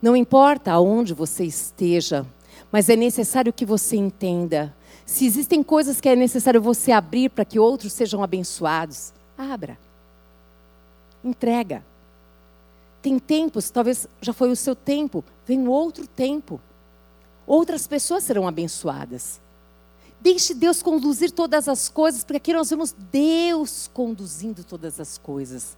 [0.00, 2.26] Não importa aonde você esteja,
[2.72, 4.74] mas é necessário que você entenda.
[5.04, 9.78] Se existem coisas que é necessário você abrir para que outros sejam abençoados, abra.
[11.22, 11.84] Entrega.
[13.02, 16.60] Tem tempos, talvez já foi o seu tempo, vem outro tempo.
[17.46, 19.40] Outras pessoas serão abençoadas.
[20.20, 25.76] Deixe Deus conduzir todas as coisas, porque aqui nós vemos Deus conduzindo todas as coisas.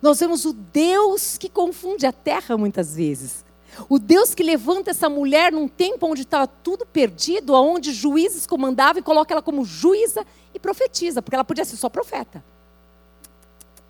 [0.00, 3.44] Nós vemos o Deus que confunde a terra muitas vezes.
[3.88, 9.00] O Deus que levanta essa mulher num tempo onde estava tudo perdido, onde juízes comandavam
[9.00, 12.44] e coloca ela como juíza e profetiza, porque ela podia ser só profeta.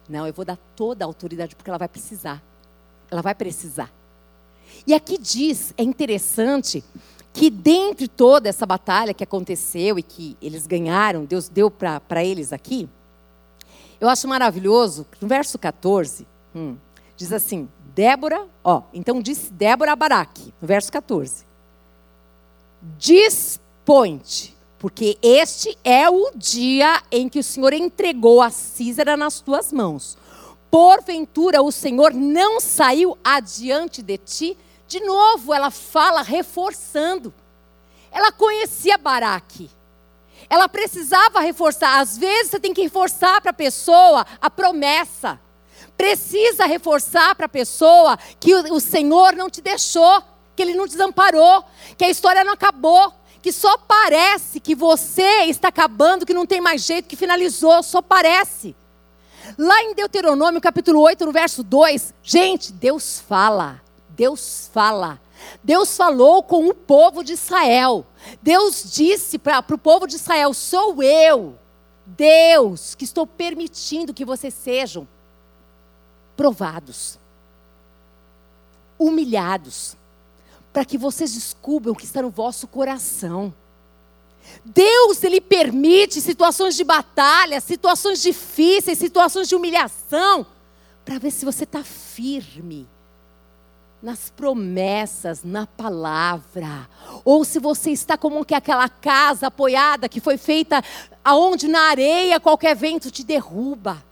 [0.08, 2.42] Não, eu vou dar toda a autoridade porque ela vai precisar.
[3.10, 3.92] Ela vai precisar.
[4.86, 6.82] E aqui diz, é interessante,
[7.32, 12.52] que dentre toda essa batalha que aconteceu e que eles ganharam, Deus deu para eles
[12.52, 12.88] aqui,
[14.00, 16.76] eu acho maravilhoso, no verso 14, hum,
[17.16, 21.44] diz assim: Débora, ó, então disse Débora a Baraque, no verso 14:
[22.98, 29.72] Dispõe-te, porque este é o dia em que o Senhor entregou a Císara nas tuas
[29.72, 30.18] mãos.
[30.70, 34.58] Porventura o Senhor não saiu adiante de ti?
[34.88, 37.32] De novo, ela fala reforçando.
[38.10, 39.70] Ela conhecia Baraque
[40.48, 42.00] ela precisava reforçar.
[42.00, 45.40] Às vezes você tem que reforçar para a pessoa a promessa.
[45.96, 50.22] Precisa reforçar para a pessoa que o, Senhor não te deixou,
[50.56, 51.64] que Ele não desamparou,
[51.96, 56.60] que a história não acabou, que só parece que você está acabando, que não tem
[56.60, 58.74] mais jeito, que finalizou, só parece.
[59.58, 65.20] Lá em Deuteronômio, capítulo 8, no verso 2, gente, Deus fala, Deus fala.
[65.62, 68.06] Deus falou com o povo de Israel.
[68.42, 71.58] Deus disse para o povo de Israel: sou eu,
[72.06, 75.08] Deus, que estou permitindo que vocês sejam
[76.36, 77.18] provados,
[78.98, 79.96] humilhados,
[80.72, 83.54] para que vocês descubram o que está no vosso coração.
[84.64, 90.46] Deus, Ele permite situações de batalha, situações difíceis, situações de humilhação,
[91.04, 92.86] para ver se você está firme
[94.04, 96.86] nas promessas, na palavra.
[97.24, 100.84] Ou se você está como que aquela casa apoiada que foi feita
[101.24, 104.04] aonde na areia qualquer vento te derruba.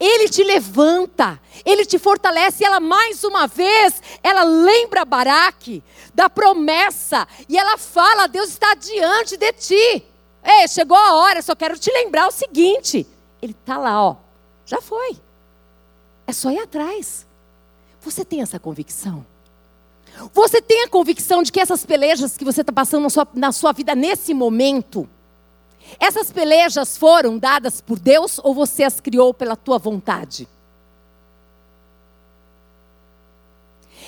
[0.00, 6.28] Ele te levanta, ele te fortalece, e ela mais uma vez, ela lembra Baraque da
[6.28, 10.04] promessa, e ela fala: Deus está diante de ti.
[10.42, 13.06] Ei, chegou a hora, só quero te lembrar o seguinte:
[13.40, 14.16] ele está lá, ó,
[14.64, 15.18] já foi.
[16.26, 17.25] É só ir atrás.
[18.06, 19.26] Você tem essa convicção?
[20.32, 23.52] Você tem a convicção de que essas pelejas que você está passando na sua, na
[23.52, 25.08] sua vida nesse momento,
[25.98, 30.48] essas pelejas foram dadas por Deus ou você as criou pela tua vontade?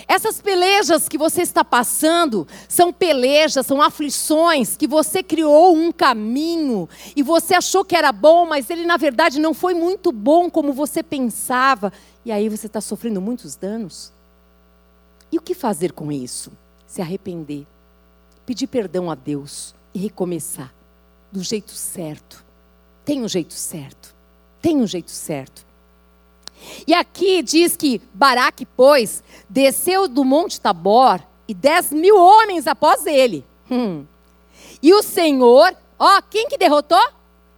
[0.07, 6.89] Essas pelejas que você está passando são pelejas, são aflições que você criou um caminho
[7.17, 10.73] e você achou que era bom, mas ele na verdade não foi muito bom como
[10.73, 11.93] você pensava.
[12.29, 14.13] E aí você está sofrendo muitos danos.
[15.33, 16.53] E o que fazer com isso?
[16.87, 17.67] Se arrepender,
[18.45, 20.71] pedir perdão a Deus e recomeçar
[21.33, 22.45] do jeito certo.
[23.03, 24.15] Tem um jeito certo.
[24.61, 25.65] Tem um jeito certo.
[26.87, 33.07] E aqui diz que Baraque, pois, desceu do monte Tabor e dez mil homens após
[33.07, 33.43] ele.
[33.71, 34.05] Hum.
[34.83, 37.09] E o Senhor, ó, quem que derrotou?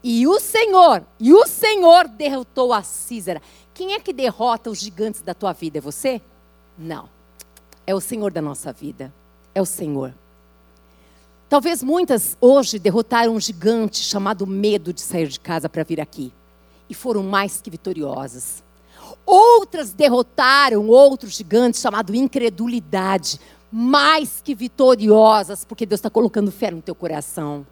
[0.02, 3.42] E o Senhor, e o Senhor derrotou a Císara.
[3.74, 5.78] Quem é que derrota os gigantes da tua vida?
[5.78, 6.20] É você?
[6.78, 7.08] Não.
[7.86, 9.12] É o Senhor da nossa vida.
[9.54, 10.14] É o Senhor.
[11.48, 16.32] Talvez muitas hoje derrotaram um gigante chamado medo de sair de casa para vir aqui.
[16.88, 18.62] E foram mais que vitoriosas.
[19.26, 23.40] Outras derrotaram outro gigante chamado incredulidade.
[23.72, 27.66] Mais que vitoriosas, porque Deus está colocando fé no teu coração.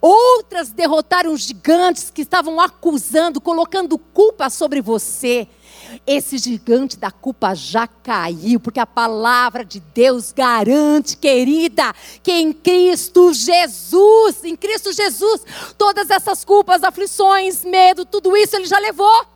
[0.00, 5.48] Outras derrotaram gigantes que estavam acusando, colocando culpa sobre você.
[6.06, 12.52] Esse gigante da culpa já caiu, porque a palavra de Deus garante, querida, que em
[12.52, 15.42] Cristo Jesus, em Cristo Jesus,
[15.76, 19.26] todas essas culpas, aflições, medo, tudo isso ele já levou.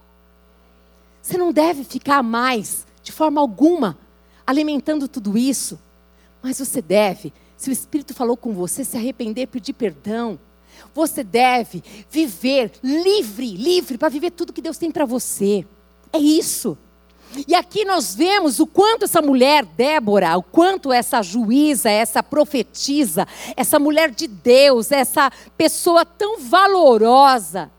[1.21, 3.99] Você não deve ficar mais, de forma alguma,
[4.47, 5.79] alimentando tudo isso,
[6.41, 10.39] mas você deve, se o Espírito falou com você, se arrepender, pedir perdão.
[10.95, 15.67] Você deve viver livre, livre para viver tudo que Deus tem para você.
[16.13, 16.77] É isso.
[17.47, 23.27] E aqui nós vemos o quanto essa mulher, Débora, o quanto essa juíza, essa profetisa,
[23.57, 27.71] essa mulher de Deus, essa pessoa tão valorosa,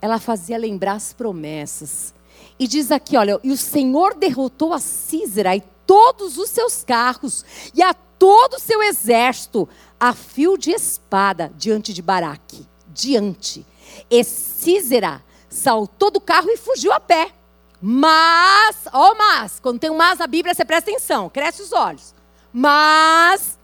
[0.00, 2.14] ela fazia lembrar as promessas.
[2.58, 7.44] E diz aqui, olha, e o Senhor derrotou a Císera e todos os seus carros
[7.74, 12.64] e a todo o seu exército a fio de espada diante de Baraque.
[12.86, 13.66] Diante.
[14.08, 17.32] E Císera saltou do carro e fugiu a pé.
[17.80, 21.72] Mas, ó, oh, mas, quando tem um mas na Bíblia, você presta atenção, cresce os
[21.72, 22.14] olhos.
[22.52, 23.58] Mas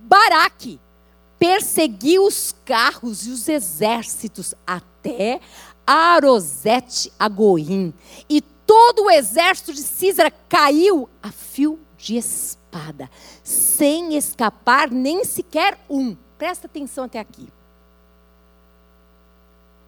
[0.00, 0.78] Baraque
[1.38, 5.40] perseguiu os carros e os exércitos até
[5.86, 7.94] Arosete Agoim.
[8.28, 13.10] E todo o exército de Císara caiu a fio de espada,
[13.42, 16.14] sem escapar nem sequer um.
[16.36, 17.48] Presta atenção até aqui.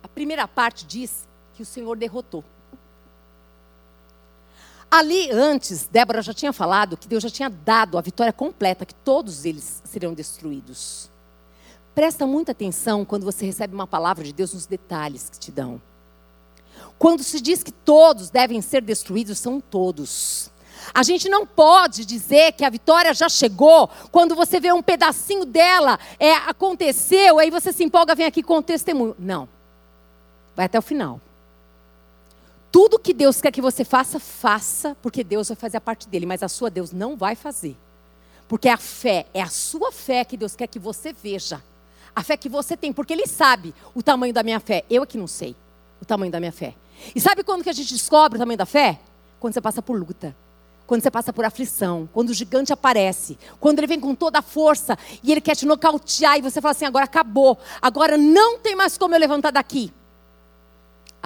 [0.02, 2.42] A primeira parte diz que o Senhor derrotou.
[4.90, 8.94] Ali antes, Débora já tinha falado que Deus já tinha dado a vitória completa, que
[8.94, 11.11] todos eles seriam destruídos.
[11.94, 15.83] Presta muita atenção quando você recebe uma palavra de Deus nos detalhes que te dão.
[16.98, 20.50] Quando se diz que todos devem ser destruídos, são todos.
[20.94, 25.44] A gente não pode dizer que a vitória já chegou quando você vê um pedacinho
[25.44, 29.14] dela é, aconteceu, aí você se empolga, vem aqui com o testemunho.
[29.18, 29.49] Não.
[30.55, 31.20] Vai até o final.
[32.72, 36.27] Tudo que Deus quer que você faça, faça, porque Deus vai fazer a parte dele,
[36.27, 37.77] mas a sua Deus não vai fazer.
[38.49, 41.62] Porque a fé, é a sua fé que Deus quer que você veja.
[42.14, 44.85] A fé que você tem, porque Ele sabe o tamanho da minha fé.
[44.88, 45.57] Eu é que não sei
[46.01, 46.75] o tamanho da minha fé.
[47.14, 48.99] E sabe quando que a gente descobre o tamanho da fé?
[49.38, 50.35] Quando você passa por luta.
[50.87, 54.42] Quando você passa por aflição, quando o gigante aparece, quando ele vem com toda a
[54.42, 58.77] força e ele quer te nocautear e você fala assim: agora acabou, agora não tem
[58.77, 59.92] mais como eu levantar daqui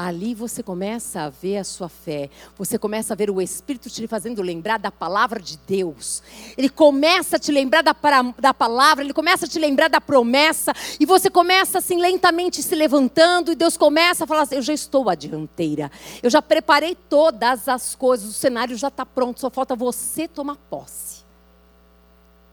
[0.07, 4.07] ali você começa a ver a sua fé, você começa a ver o Espírito te
[4.07, 6.23] fazendo lembrar da palavra de Deus.
[6.57, 7.95] Ele começa a te lembrar da,
[8.39, 12.75] da palavra, ele começa a te lembrar da promessa, e você começa assim lentamente se
[12.75, 15.91] levantando, e Deus começa a falar assim: Eu já estou à dianteira,
[16.23, 20.57] eu já preparei todas as coisas, o cenário já está pronto, só falta você tomar
[20.71, 21.21] posse.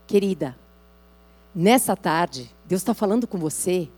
[0.05, 0.57] Querida,
[1.55, 3.89] nessa tarde, Deus está falando com você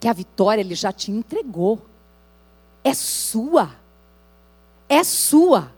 [0.00, 1.91] que a vitória Ele já te entregou
[2.84, 3.70] é sua.
[4.88, 5.72] É sua.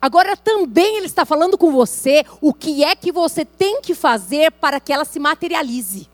[0.00, 4.52] Agora também ele está falando com você o que é que você tem que fazer
[4.52, 6.08] para que ela se materialize.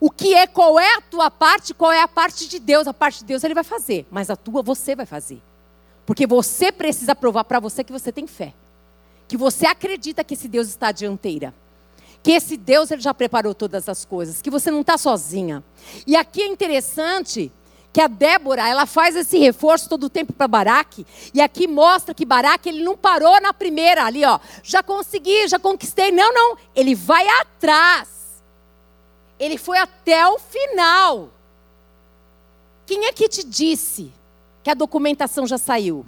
[0.00, 2.86] O que é, qual é a tua parte, qual é a parte de Deus.
[2.86, 5.40] A parte de Deus ele vai fazer, mas a tua você vai fazer.
[6.04, 8.52] Porque você precisa provar para você que você tem fé.
[9.26, 11.54] Que você acredita que esse Deus está à dianteira.
[12.22, 14.42] Que esse Deus ele já preparou todas as coisas.
[14.42, 15.64] Que você não está sozinha.
[16.06, 17.50] E aqui é interessante
[17.94, 22.12] que a Débora, ela faz esse reforço todo o tempo para Baraque, e aqui mostra
[22.12, 26.58] que Baraque, ele não parou na primeira ali, ó, já consegui, já conquistei, não, não,
[26.74, 28.42] ele vai atrás,
[29.38, 31.30] ele foi até o final.
[32.84, 34.12] Quem é que te disse
[34.64, 36.04] que a documentação já saiu?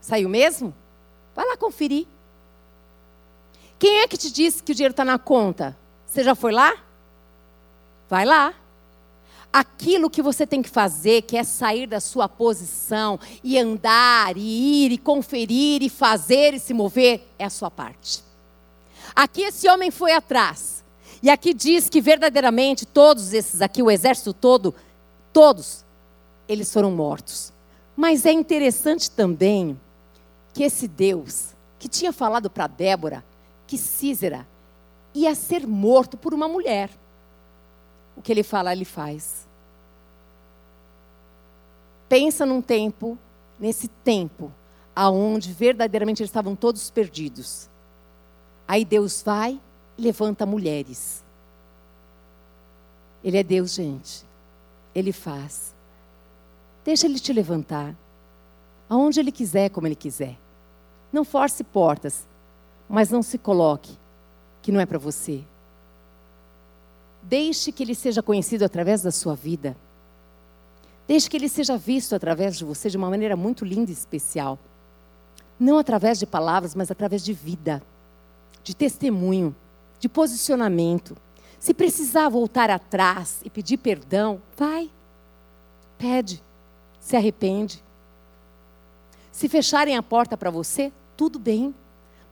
[0.00, 0.72] Saiu mesmo?
[1.34, 2.06] Vai lá conferir.
[3.76, 5.76] Quem é que te disse que o dinheiro está na conta?
[6.06, 6.76] Você já foi lá?
[8.08, 8.54] Vai lá
[9.52, 14.86] aquilo que você tem que fazer, que é sair da sua posição e andar, e
[14.86, 18.24] ir, e conferir, e fazer e se mover, é a sua parte.
[19.14, 20.82] Aqui esse homem foi atrás.
[21.22, 24.74] E aqui diz que verdadeiramente todos esses aqui, o exército todo,
[25.32, 25.84] todos,
[26.48, 27.52] eles foram mortos.
[27.94, 29.78] Mas é interessante também
[30.52, 33.24] que esse Deus, que tinha falado para Débora
[33.66, 34.46] que Císera
[35.14, 36.90] ia ser morto por uma mulher.
[38.16, 39.46] O que ele fala, ele faz.
[42.08, 43.16] Pensa num tempo,
[43.58, 44.52] nesse tempo,
[44.94, 47.68] aonde verdadeiramente eles estavam todos perdidos.
[48.68, 49.60] Aí Deus vai
[50.02, 51.22] levanta mulheres.
[53.22, 54.24] Ele é Deus, gente.
[54.94, 55.74] Ele faz.
[56.84, 57.94] Deixa ele te levantar.
[58.88, 60.36] Aonde ele quiser, como ele quiser.
[61.12, 62.26] Não force portas,
[62.88, 63.96] mas não se coloque
[64.60, 65.42] que não é para você.
[67.22, 69.76] Deixe que ele seja conhecido através da sua vida.
[71.06, 74.58] Deixe que ele seja visto através de você de uma maneira muito linda e especial.
[75.58, 77.82] Não através de palavras, mas através de vida,
[78.64, 79.54] de testemunho,
[79.98, 81.16] de posicionamento.
[81.58, 84.90] Se precisar voltar atrás e pedir perdão, vai.
[85.96, 86.42] Pede.
[87.00, 87.82] Se arrepende.
[89.30, 91.74] Se fecharem a porta para você, tudo bem.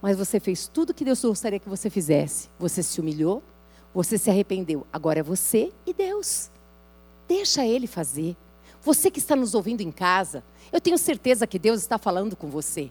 [0.03, 2.49] Mas você fez tudo que Deus gostaria que você fizesse.
[2.59, 3.43] Você se humilhou,
[3.95, 4.87] você se arrependeu.
[4.93, 6.51] Agora é você e Deus.
[7.29, 8.37] Deixa Ele fazer.
[8.83, 12.49] Você que está nos ouvindo em casa, eu tenho certeza que Deus está falando com
[12.49, 12.91] você.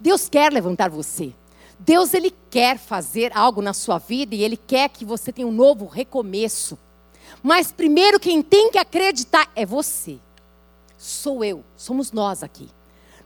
[0.00, 1.32] Deus quer levantar você.
[1.78, 5.52] Deus ele quer fazer algo na sua vida e ele quer que você tenha um
[5.52, 6.78] novo recomeço.
[7.42, 10.18] Mas primeiro quem tem que acreditar é você.
[10.96, 12.68] Sou eu, somos nós aqui.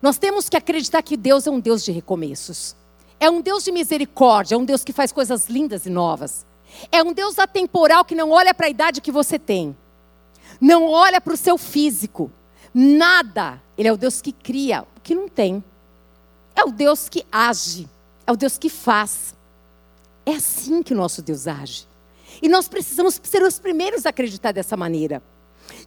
[0.03, 2.75] Nós temos que acreditar que Deus é um Deus de recomeços.
[3.21, 6.45] É um Deus de misericórdia, é um Deus que faz coisas lindas e novas.
[6.91, 9.77] É um Deus atemporal que não olha para a idade que você tem.
[10.61, 12.31] Não olha para o seu físico.
[12.75, 13.61] Nada.
[13.77, 15.63] Ele é o Deus que cria o que não tem.
[16.55, 17.89] É o Deus que age.
[18.27, 19.35] É o Deus que faz.
[20.27, 21.87] É assim que o nosso Deus age.
[22.43, 25.23] E nós precisamos ser os primeiros a acreditar dessa maneira.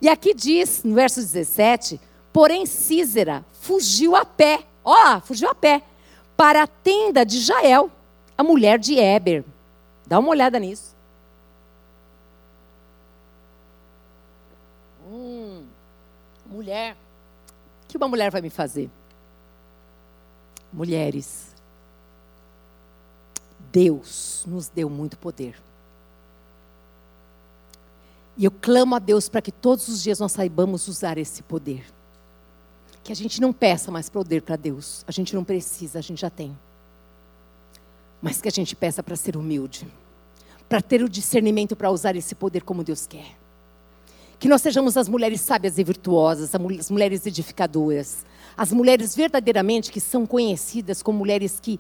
[0.02, 2.00] E aqui diz, no verso 17:
[2.32, 4.62] Porém, Císera fugiu a pé.
[4.84, 5.84] Ó, fugiu a pé.
[6.36, 7.90] Para a tenda de Jael,
[8.38, 9.46] a mulher de Eber.
[10.06, 10.96] Dá uma olhada nisso.
[15.08, 15.66] Hum,
[16.46, 16.96] mulher.
[17.84, 18.90] O que uma mulher vai me fazer?
[20.72, 21.54] Mulheres.
[23.72, 25.56] Deus nos deu muito poder.
[28.36, 31.86] E eu clamo a Deus para que todos os dias nós saibamos usar esse poder.
[33.04, 35.04] Que a gente não peça mais poder para Deus.
[35.08, 36.58] A gente não precisa, a gente já tem.
[38.24, 39.86] Mas que a gente peça para ser humilde.
[40.70, 43.38] Para ter o discernimento para usar esse poder como Deus quer.
[44.40, 48.26] Que nós sejamos as mulheres sábias e virtuosas, as mulheres edificadoras.
[48.56, 51.78] As mulheres verdadeiramente que são conhecidas como mulheres que,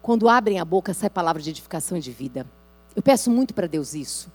[0.00, 2.46] quando abrem a boca, sai palavra de edificação e de vida.
[2.96, 4.32] Eu peço muito para Deus isso.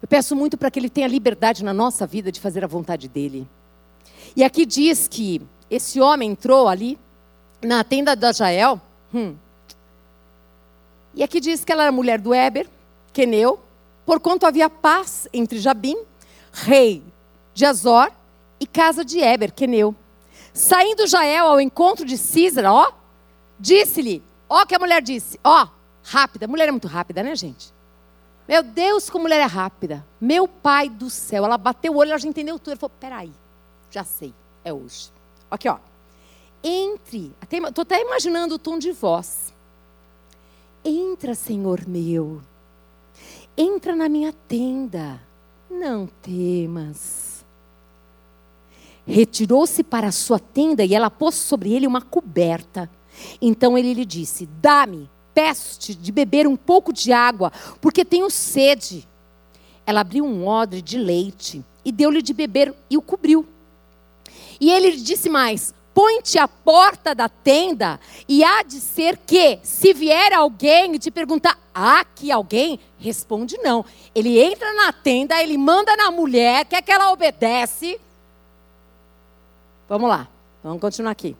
[0.00, 3.08] Eu peço muito para que Ele tenha liberdade na nossa vida de fazer a vontade
[3.08, 3.48] dEle.
[4.36, 6.96] E aqui diz que esse homem entrou ali
[7.60, 8.80] na tenda da Jael.
[9.12, 9.34] Hum,
[11.14, 12.68] e aqui diz que ela era mulher do Éber,
[13.12, 13.60] Queneu,
[14.06, 15.96] porquanto havia paz entre Jabim,
[16.52, 17.02] rei
[17.54, 18.10] de Azor,
[18.58, 19.94] e casa de Éber, Queneu.
[20.54, 22.92] Saindo Jael ao encontro de Císara, ó,
[23.58, 25.66] disse-lhe, ó que a mulher disse, ó,
[26.02, 27.72] rápida, mulher é muito rápida, né, gente?
[28.46, 30.04] Meu Deus, como mulher é rápida.
[30.20, 31.44] Meu pai do céu.
[31.44, 32.72] Ela bateu o olho, ela já entendeu tudo.
[32.72, 33.32] Ela falou: peraí,
[33.90, 34.34] já sei,
[34.64, 35.10] é hoje.
[35.50, 35.78] Aqui, ó.
[36.62, 39.51] Entre, estou até imaginando o tom de voz.
[40.84, 42.40] Entra, Senhor meu.
[43.56, 45.20] Entra na minha tenda.
[45.70, 47.44] Não temas.
[49.06, 52.88] Retirou-se para a sua tenda e ela pôs sobre ele uma coberta.
[53.40, 59.06] Então ele lhe disse: Dá-me peço-te de beber um pouco de água, porque tenho sede.
[59.84, 63.46] Ela abriu um odre de leite e deu-lhe de beber e o cobriu.
[64.60, 69.58] E ele lhe disse mais: Põe-te à porta da tenda, e há de ser que,
[69.62, 72.80] se vier alguém e te perguntar, há aqui alguém?
[72.98, 73.84] Responde não.
[74.14, 78.00] Ele entra na tenda, ele manda na mulher, quer que ela obedece.
[79.88, 80.26] Vamos lá,
[80.64, 81.36] vamos continuar aqui.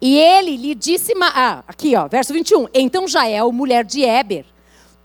[0.00, 2.68] E ele lhe disse, ah, aqui ó, verso 21.
[2.72, 4.46] Então Jael, mulher de Éber,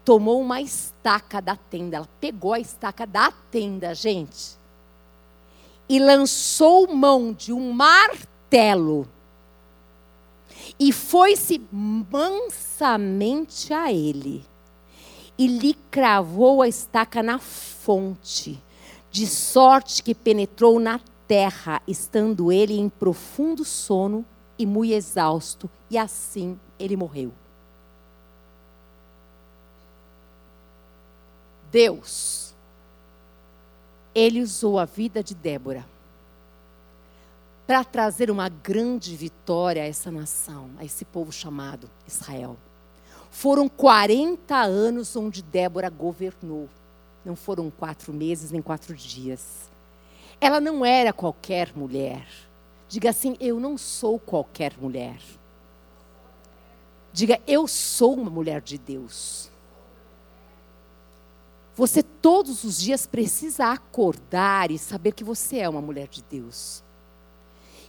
[0.05, 1.97] tomou uma estaca da tenda.
[1.97, 4.62] Ela pegou a estaca da tenda, gente.
[5.87, 9.07] E lançou mão de um martelo.
[10.79, 14.45] E foi-se mansamente a ele.
[15.37, 18.61] E lhe cravou a estaca na fonte,
[19.11, 24.25] de sorte que penetrou na terra, estando ele em profundo sono
[24.57, 27.31] e muito exausto, e assim ele morreu.
[31.71, 32.42] Deus,
[34.13, 35.85] ele usou a vida de Débora
[37.65, 42.57] para trazer uma grande vitória a essa nação, a esse povo chamado Israel.
[43.31, 46.69] Foram 40 anos onde Débora governou.
[47.25, 49.69] Não foram quatro meses nem quatro dias.
[50.39, 52.27] Ela não era qualquer mulher.
[52.89, 55.17] Diga assim: eu não sou qualquer mulher.
[57.11, 59.49] Diga: eu sou uma mulher de Deus.
[61.75, 66.83] Você todos os dias precisa acordar e saber que você é uma mulher de Deus.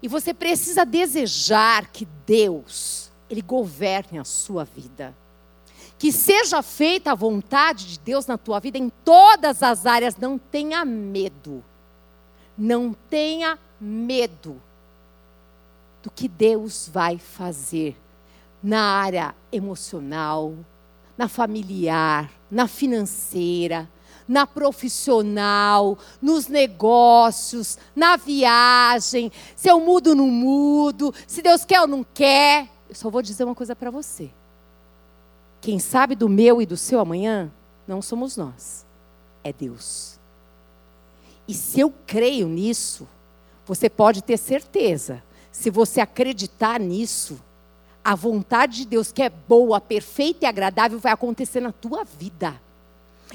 [0.02, 5.14] E você precisa desejar que Deus, Ele governe a sua vida.
[5.98, 10.16] Que seja feita a vontade de Deus na tua vida em todas as áreas.
[10.16, 11.62] Não tenha medo.
[12.56, 14.60] Não tenha medo
[16.02, 17.96] do que Deus vai fazer
[18.62, 20.54] na área emocional,
[21.16, 23.88] na familiar, na financeira,
[24.26, 31.80] na profissional, nos negócios, na viagem, se eu mudo ou não mudo, se Deus quer
[31.80, 32.68] ou não quer.
[32.88, 34.30] Eu só vou dizer uma coisa para você.
[35.60, 37.50] Quem sabe do meu e do seu amanhã
[37.86, 38.84] não somos nós,
[39.42, 40.18] é Deus.
[41.46, 43.06] E se eu creio nisso,
[43.66, 47.40] você pode ter certeza, se você acreditar nisso,
[48.04, 52.60] a vontade de Deus, que é boa, perfeita e agradável, vai acontecer na tua vida.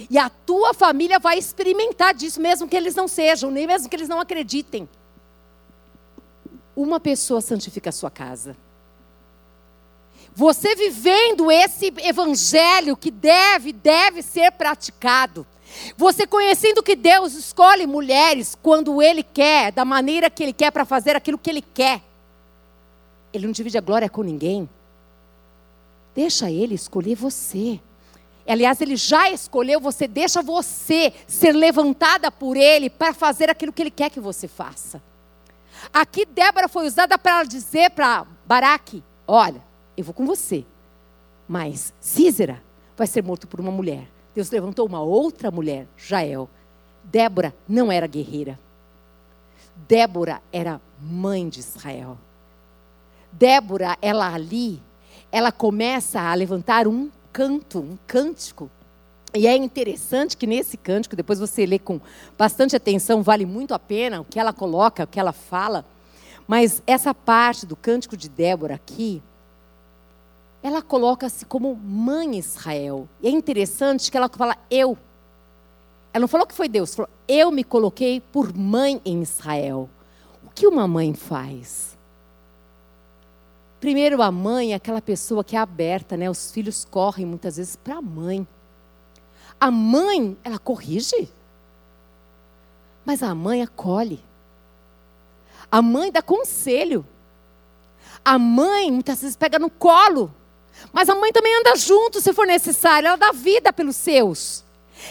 [0.09, 3.95] E a tua família vai experimentar disso, mesmo que eles não sejam, nem mesmo que
[3.95, 4.88] eles não acreditem.
[6.76, 8.55] Uma pessoa santifica a sua casa.
[10.36, 15.45] Você vivendo esse evangelho que deve, deve ser praticado.
[15.97, 20.86] Você conhecendo que Deus escolhe mulheres quando Ele quer, da maneira que Ele quer, para
[20.86, 22.01] fazer aquilo que Ele quer.
[23.34, 24.69] Ele não divide a glória com ninguém.
[26.15, 27.80] Deixa ele escolher você.
[28.47, 33.82] Aliás, ele já escolheu você, deixa você ser levantada por ele para fazer aquilo que
[33.82, 35.01] ele quer que você faça.
[35.93, 39.61] Aqui Débora foi usada para dizer para Baraque: Olha,
[39.95, 40.65] eu vou com você,
[41.47, 42.61] mas Císera
[42.97, 44.07] vai ser morto por uma mulher.
[44.34, 46.49] Deus levantou uma outra mulher, Jael.
[47.03, 48.59] Débora não era guerreira.
[49.88, 52.17] Débora era mãe de Israel.
[53.32, 54.82] Débora, ela ali,
[55.32, 58.69] ela começa a levantar um canto, um cântico.
[59.34, 62.01] E é interessante que nesse cântico, depois você lê com
[62.38, 65.86] bastante atenção, vale muito a pena o que ela coloca, o que ela fala.
[66.47, 69.21] Mas essa parte do cântico de Débora aqui,
[70.63, 73.07] ela coloca-se como mãe Israel.
[73.21, 74.97] E é interessante que ela fala eu.
[76.11, 79.88] Ela não falou que foi Deus, falou eu me coloquei por mãe em Israel.
[80.43, 81.95] O que uma mãe faz?
[83.80, 86.30] Primeiro, a mãe é aquela pessoa que é aberta, né?
[86.30, 88.45] Os filhos correm muitas vezes para a mãe.
[89.59, 91.30] A mãe, ela corrige,
[93.05, 94.23] mas a mãe acolhe.
[95.71, 97.05] A mãe dá conselho.
[98.23, 100.34] A mãe muitas vezes pega no colo,
[100.91, 103.07] mas a mãe também anda junto se for necessário.
[103.07, 104.63] Ela dá vida pelos seus.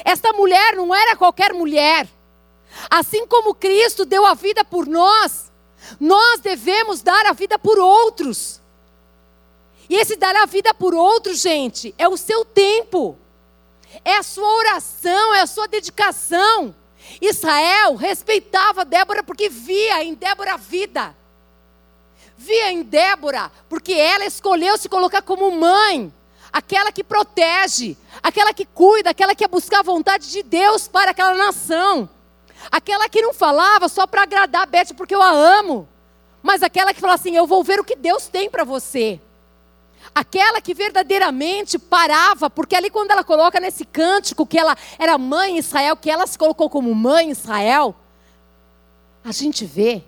[0.04, 2.08] Esta mulher não era qualquer mulher.
[2.90, 5.47] Assim como Cristo deu a vida por nós,
[6.00, 8.60] nós devemos dar a vida por outros.
[9.88, 13.16] E esse dar a vida por outros, gente, é o seu tempo,
[14.04, 16.74] é a sua oração, é a sua dedicação.
[17.20, 21.16] Israel respeitava Débora porque via em Débora a vida.
[22.36, 26.12] Via em Débora porque ela escolheu se colocar como mãe,
[26.52, 31.12] aquela que protege, aquela que cuida, aquela que ia buscar a vontade de Deus para
[31.12, 32.08] aquela nação.
[32.70, 35.88] Aquela que não falava só para agradar a Beth porque eu a amo,
[36.42, 39.20] mas aquela que fala assim: eu vou ver o que Deus tem para você.
[40.14, 45.52] Aquela que verdadeiramente parava, porque ali quando ela coloca nesse cântico que ela era mãe
[45.52, 47.94] em Israel, que ela se colocou como mãe em Israel,
[49.24, 50.02] a gente vê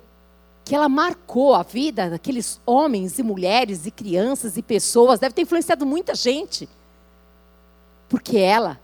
[0.64, 5.42] que ela marcou a vida daqueles homens e mulheres e crianças e pessoas, deve ter
[5.42, 6.68] influenciado muita gente.
[8.08, 8.80] Porque ela,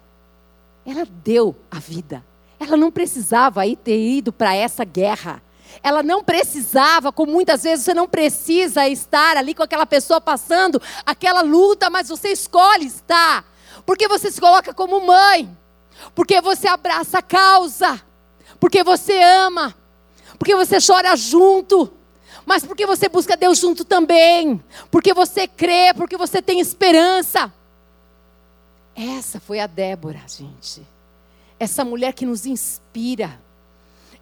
[0.84, 2.24] ela deu a vida.
[2.58, 5.42] Ela não precisava ter ido para essa guerra.
[5.82, 10.80] Ela não precisava, como muitas vezes você não precisa estar ali com aquela pessoa passando
[11.04, 13.44] aquela luta, mas você escolhe estar.
[13.84, 15.56] Porque você se coloca como mãe.
[16.14, 18.00] Porque você abraça a causa.
[18.58, 19.74] Porque você ama.
[20.38, 21.92] Porque você chora junto.
[22.44, 24.62] Mas porque você busca Deus junto também.
[24.90, 27.52] Porque você crê, porque você tem esperança.
[28.94, 30.95] Essa foi a Débora, gente.
[31.58, 33.42] Essa mulher que nos inspira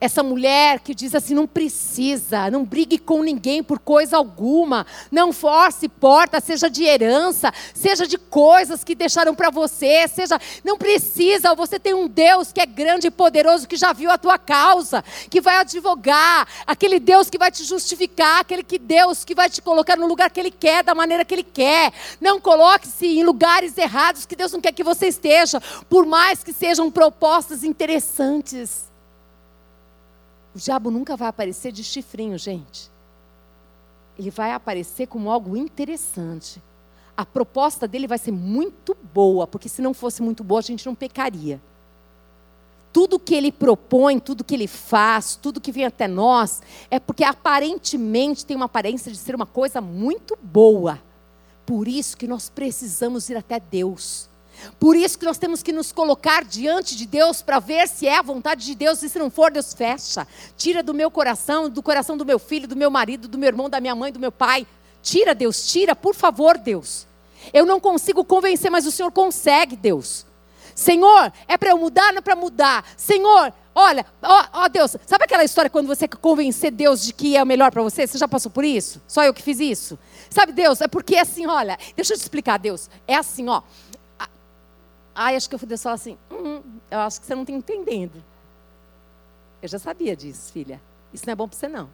[0.01, 5.32] essa mulher que diz assim: não precisa, não brigue com ninguém por coisa alguma, não
[5.32, 10.38] force porta, seja de herança, seja de coisas que deixaram para você, seja.
[10.64, 14.18] Não precisa, você tem um Deus que é grande e poderoso, que já viu a
[14.18, 19.34] tua causa, que vai advogar, aquele Deus que vai te justificar, aquele que Deus que
[19.34, 21.92] vai te colocar no lugar que Ele quer, da maneira que Ele quer.
[22.20, 26.53] Não coloque-se em lugares errados que Deus não quer que você esteja, por mais que
[26.53, 28.93] sejam propostas interessantes.
[30.55, 32.90] O diabo nunca vai aparecer de chifrinho, gente.
[34.18, 36.62] Ele vai aparecer como algo interessante.
[37.16, 40.86] A proposta dele vai ser muito boa, porque se não fosse muito boa, a gente
[40.86, 41.61] não pecaria.
[42.94, 47.24] tudo que ele propõe, tudo que ele faz, tudo que vem até nós, é porque
[47.24, 51.02] aparentemente tem uma aparência de ser uma coisa muito boa.
[51.66, 54.30] Por isso que nós precisamos ir até Deus.
[54.78, 58.18] Por isso que nós temos que nos colocar diante de Deus para ver se é
[58.18, 60.26] a vontade de Deus e se não for, Deus fecha.
[60.57, 63.68] Tira do meu coração, do coração do meu filho, do meu marido, do meu irmão,
[63.68, 64.66] da minha mãe, do meu pai.
[65.02, 67.07] Tira, Deus, tira, por favor, Deus.
[67.52, 70.26] Eu não consigo convencer, mas o Senhor consegue, Deus.
[70.74, 72.84] Senhor, é para eu mudar, não é para mudar.
[72.96, 77.42] Senhor, olha, ó, ó, Deus, sabe aquela história quando você convencer Deus de que é
[77.42, 78.07] o melhor para você?
[78.07, 79.00] Você já passou por isso?
[79.07, 79.98] Só eu que fiz isso?
[80.28, 82.90] Sabe, Deus, é porque é assim, olha, deixa eu te explicar, Deus.
[83.07, 83.62] É assim, ó.
[85.14, 86.60] Ai, acho que eu fui falar assim, hum,
[86.90, 88.22] eu acho que você não está entendendo.
[89.62, 90.80] Eu já sabia disso, filha.
[91.12, 91.88] Isso não é bom para você, não.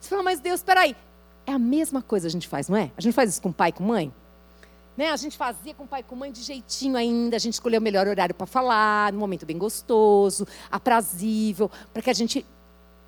[0.00, 0.96] Você falou, mas Deus, espera aí.
[1.46, 2.90] É a mesma coisa a gente faz, não é?
[2.96, 4.12] A gente faz isso com pai e com mãe?
[4.96, 5.10] Né?
[5.10, 7.82] A gente fazia com pai e com mãe de jeitinho ainda, a gente escolheu o
[7.82, 12.44] melhor horário para falar, num momento bem gostoso, aprazível, para que a gente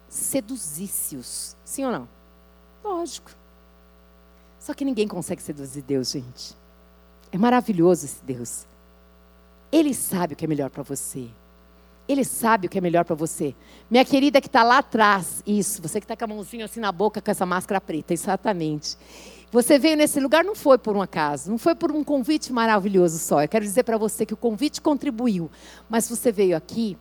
[0.09, 1.56] seduzisse-os.
[1.64, 2.09] Sim ou não?
[2.84, 3.30] Lógico.
[4.61, 6.54] Só que ninguém consegue seduzir Deus, gente.
[7.32, 8.66] É maravilhoso esse Deus.
[9.70, 11.28] Ele sabe o que é melhor para você.
[12.08, 13.54] Ele sabe o que é melhor para você.
[13.90, 16.90] Minha querida que está lá atrás, isso, você que está com a mãozinha assim na
[16.90, 18.96] boca com essa máscara preta, exatamente.
[19.50, 23.18] Você veio nesse lugar não foi por um acaso, não foi por um convite maravilhoso
[23.18, 23.42] só.
[23.42, 25.50] Eu quero dizer para você que o convite contribuiu,
[25.88, 26.96] mas você veio aqui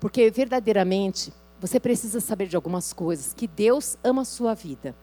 [0.00, 4.96] porque verdadeiramente você precisa saber de algumas coisas, que Deus ama a sua vida,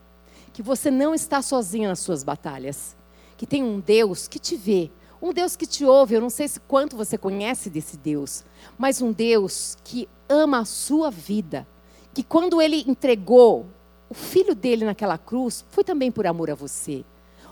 [0.52, 2.98] que você não está sozinha nas suas batalhas,
[3.38, 4.90] que tem um Deus que te vê,
[5.22, 6.16] um Deus que te ouve.
[6.16, 8.44] Eu não sei se quanto você conhece desse Deus,
[8.78, 11.68] mas um Deus que ama a sua vida,
[12.14, 13.66] que quando ele entregou
[14.10, 17.04] o filho dele naquela cruz foi também por amor a você.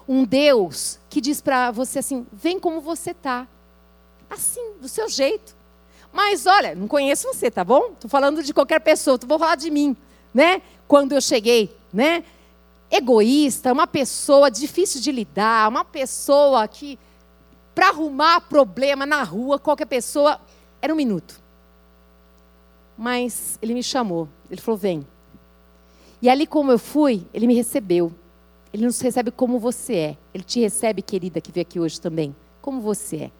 [0.08, 3.48] Um Deus que diz para você assim: vem como você tá,
[4.30, 5.56] assim, do seu jeito.
[6.14, 7.92] Mas olha, não conheço você, tá bom?
[7.94, 9.98] Estou falando de qualquer pessoa, vou falar de mim,
[10.34, 10.62] né?
[10.88, 12.24] Quando eu cheguei, né?
[12.90, 16.98] Egoísta, uma pessoa difícil de lidar, uma pessoa que,
[17.76, 20.40] para arrumar problema na rua, qualquer pessoa,
[20.82, 21.42] era um minuto.
[22.98, 25.06] Mas ele me chamou, ele falou: vem.
[26.22, 28.12] E ali, como eu fui, ele me recebeu.
[28.74, 30.18] Ele nos recebe como você é.
[30.34, 33.32] Ele te recebe, querida, que veio aqui hoje também, como você é.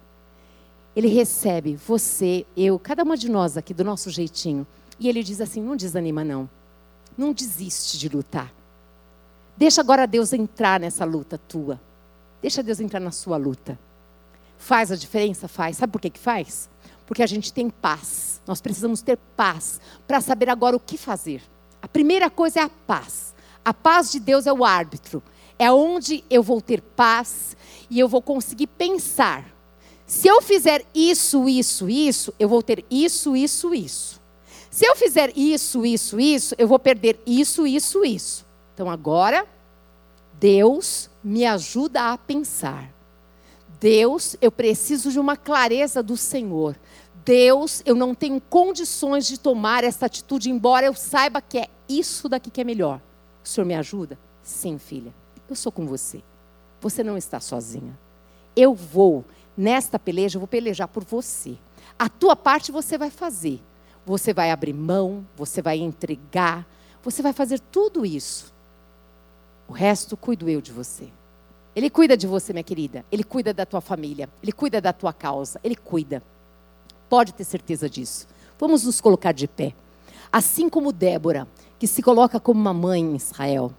[0.96, 4.68] Ele recebe você, eu, cada uma de nós aqui, do nosso jeitinho.
[5.00, 6.50] E ele diz assim: não desanima, não.
[7.18, 8.54] Não desiste de lutar.
[9.56, 11.80] Deixa agora Deus entrar nessa luta tua.
[12.42, 13.80] Deixa Deus entrar na sua luta.
[14.58, 15.48] Faz a diferença?
[15.48, 15.78] Faz.
[15.78, 16.70] Sabe por que, que faz?
[17.06, 18.42] Porque a gente tem paz.
[18.48, 21.42] Nós precisamos ter paz para saber agora o que fazer.
[21.82, 23.34] A primeira coisa é a paz.
[23.64, 25.22] A paz de Deus é o árbitro.
[25.58, 27.56] É onde eu vou ter paz
[27.90, 29.46] e eu vou conseguir pensar.
[30.06, 34.22] Se eu fizer isso, isso, isso, eu vou ter isso, isso, isso.
[34.70, 38.46] Se eu fizer isso, isso, isso, eu vou perder isso, isso, isso.
[38.74, 39.48] Então agora,
[40.34, 42.95] Deus me ajuda a pensar.
[43.80, 46.76] Deus, eu preciso de uma clareza do Senhor.
[47.24, 52.30] Deus, eu não tenho condições de tomar essa atitude, embora eu saiba que é isso
[52.30, 53.02] daqui que é melhor.
[53.44, 54.18] O Senhor me ajuda?
[54.44, 55.14] Sim, filha.
[55.50, 56.24] Eu sou com você.
[56.82, 57.98] Você não está sozinha.
[58.56, 59.26] Eu vou,
[59.58, 61.58] nesta peleja, eu vou pelejar por você.
[61.98, 63.62] A tua parte você vai fazer.
[64.06, 66.66] Você vai abrir mão, você vai entregar,
[67.04, 68.54] você vai fazer tudo isso.
[69.68, 71.10] O resto cuido eu de você.
[71.76, 73.04] Ele cuida de você, minha querida.
[73.12, 74.30] Ele cuida da tua família.
[74.42, 75.60] Ele cuida da tua causa.
[75.64, 76.24] Ele cuida.
[77.10, 78.28] Pode ter certeza disso.
[78.58, 79.76] Vamos nos colocar de pé.
[80.32, 81.48] Assim como Débora,
[81.78, 83.74] que se coloca como uma mãe em Israel,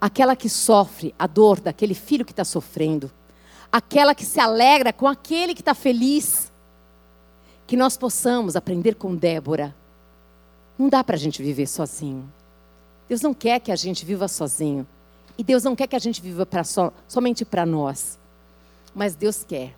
[0.00, 3.10] aquela que sofre a dor daquele filho que está sofrendo,
[3.70, 6.50] aquela que se alegra com aquele que está feliz,
[7.66, 9.74] que nós possamos aprender com Débora.
[10.78, 12.30] Não dá para a gente viver sozinho.
[13.08, 14.86] Deus não quer que a gente viva sozinho.
[15.36, 18.18] E Deus não quer que a gente viva so, somente para nós.
[18.94, 19.74] Mas Deus quer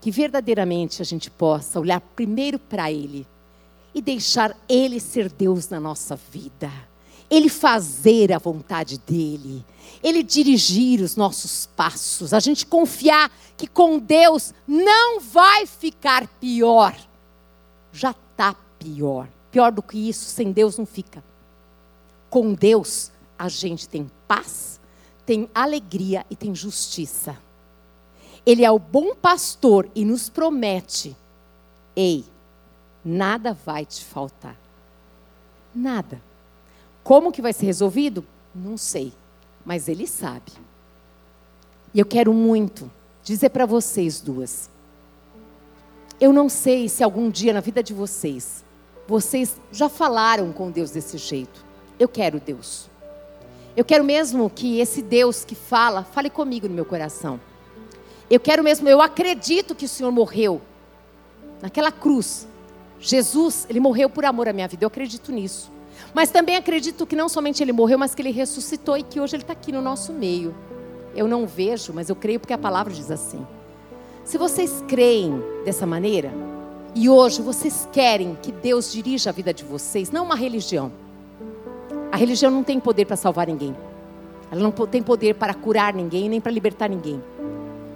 [0.00, 3.24] que verdadeiramente a gente possa olhar primeiro para Ele
[3.94, 6.70] e deixar Ele ser Deus na nossa vida.
[7.30, 9.64] Ele fazer a vontade dEle.
[10.02, 12.34] Ele dirigir os nossos passos.
[12.34, 16.96] A gente confiar que com Deus não vai ficar pior.
[17.92, 19.28] Já está pior.
[19.52, 21.22] Pior do que isso, sem Deus não fica.
[22.28, 23.11] Com Deus,
[23.42, 24.80] a gente tem paz,
[25.26, 27.36] tem alegria e tem justiça.
[28.46, 31.16] Ele é o bom pastor e nos promete:
[31.96, 32.24] ei,
[33.04, 34.56] nada vai te faltar.
[35.74, 36.22] Nada.
[37.02, 38.24] Como que vai ser resolvido?
[38.54, 39.12] Não sei,
[39.64, 40.52] mas ele sabe.
[41.92, 42.88] E eu quero muito
[43.24, 44.70] dizer para vocês duas.
[46.20, 48.62] Eu não sei se algum dia na vida de vocês
[49.08, 51.64] vocês já falaram com Deus desse jeito.
[51.98, 52.91] Eu quero Deus.
[53.76, 57.40] Eu quero mesmo que esse Deus que fala, fale comigo no meu coração.
[58.30, 60.60] Eu quero mesmo, eu acredito que o Senhor morreu
[61.60, 62.46] naquela cruz.
[63.00, 64.84] Jesus, ele morreu por amor à minha vida.
[64.84, 65.70] Eu acredito nisso.
[66.14, 69.36] Mas também acredito que não somente ele morreu, mas que ele ressuscitou e que hoje
[69.36, 70.54] ele está aqui no nosso meio.
[71.14, 73.46] Eu não vejo, mas eu creio porque a palavra diz assim.
[74.24, 76.32] Se vocês creem dessa maneira,
[76.94, 80.92] e hoje vocês querem que Deus dirija a vida de vocês, não uma religião.
[82.12, 83.74] A religião não tem poder para salvar ninguém.
[84.50, 87.22] Ela não tem poder para curar ninguém, nem para libertar ninguém.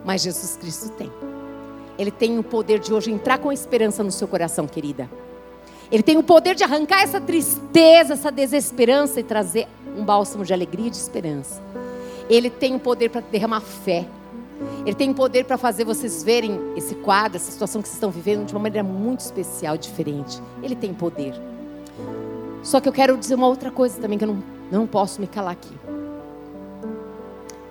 [0.06, 1.12] Mas Jesus Cristo tem.
[1.98, 5.06] Ele tem o poder de hoje entrar com esperança no seu coração, querida.
[5.92, 10.54] Ele tem o poder de arrancar essa tristeza, essa desesperança e trazer um bálsamo de
[10.54, 11.62] alegria e de esperança.
[12.26, 14.06] Ele tem o poder para derramar fé.
[14.86, 18.10] Ele tem o poder para fazer vocês verem esse quadro, essa situação que vocês estão
[18.10, 20.40] vivendo de uma maneira muito especial, diferente.
[20.62, 21.34] Ele tem poder.
[22.66, 24.42] Só que eu quero dizer uma outra coisa também que eu não,
[24.72, 25.72] não posso me calar aqui.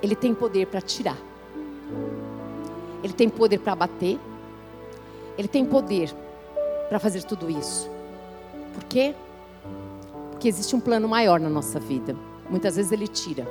[0.01, 1.17] Ele tem poder para tirar.
[3.03, 4.17] Ele tem poder para bater.
[5.37, 6.15] Ele tem poder
[6.87, 7.89] para fazer tudo isso.
[8.73, 9.13] Por quê?
[10.31, 12.15] Porque existe um plano maior na nossa vida.
[12.49, 13.45] Muitas vezes ele tira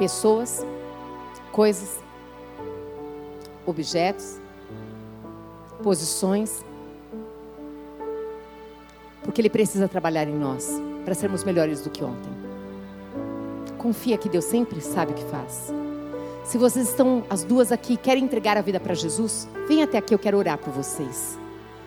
[0.00, 0.66] pessoas,
[1.52, 2.00] coisas,
[3.64, 4.40] objetos,
[5.80, 6.64] posições,
[9.22, 12.30] porque Ele precisa trabalhar em nós para sermos melhores do que ontem.
[13.78, 15.72] Confia que Deus sempre sabe o que faz.
[16.44, 20.14] Se vocês estão, as duas aqui, querem entregar a vida para Jesus, venha até aqui,
[20.14, 21.38] eu quero orar por vocês.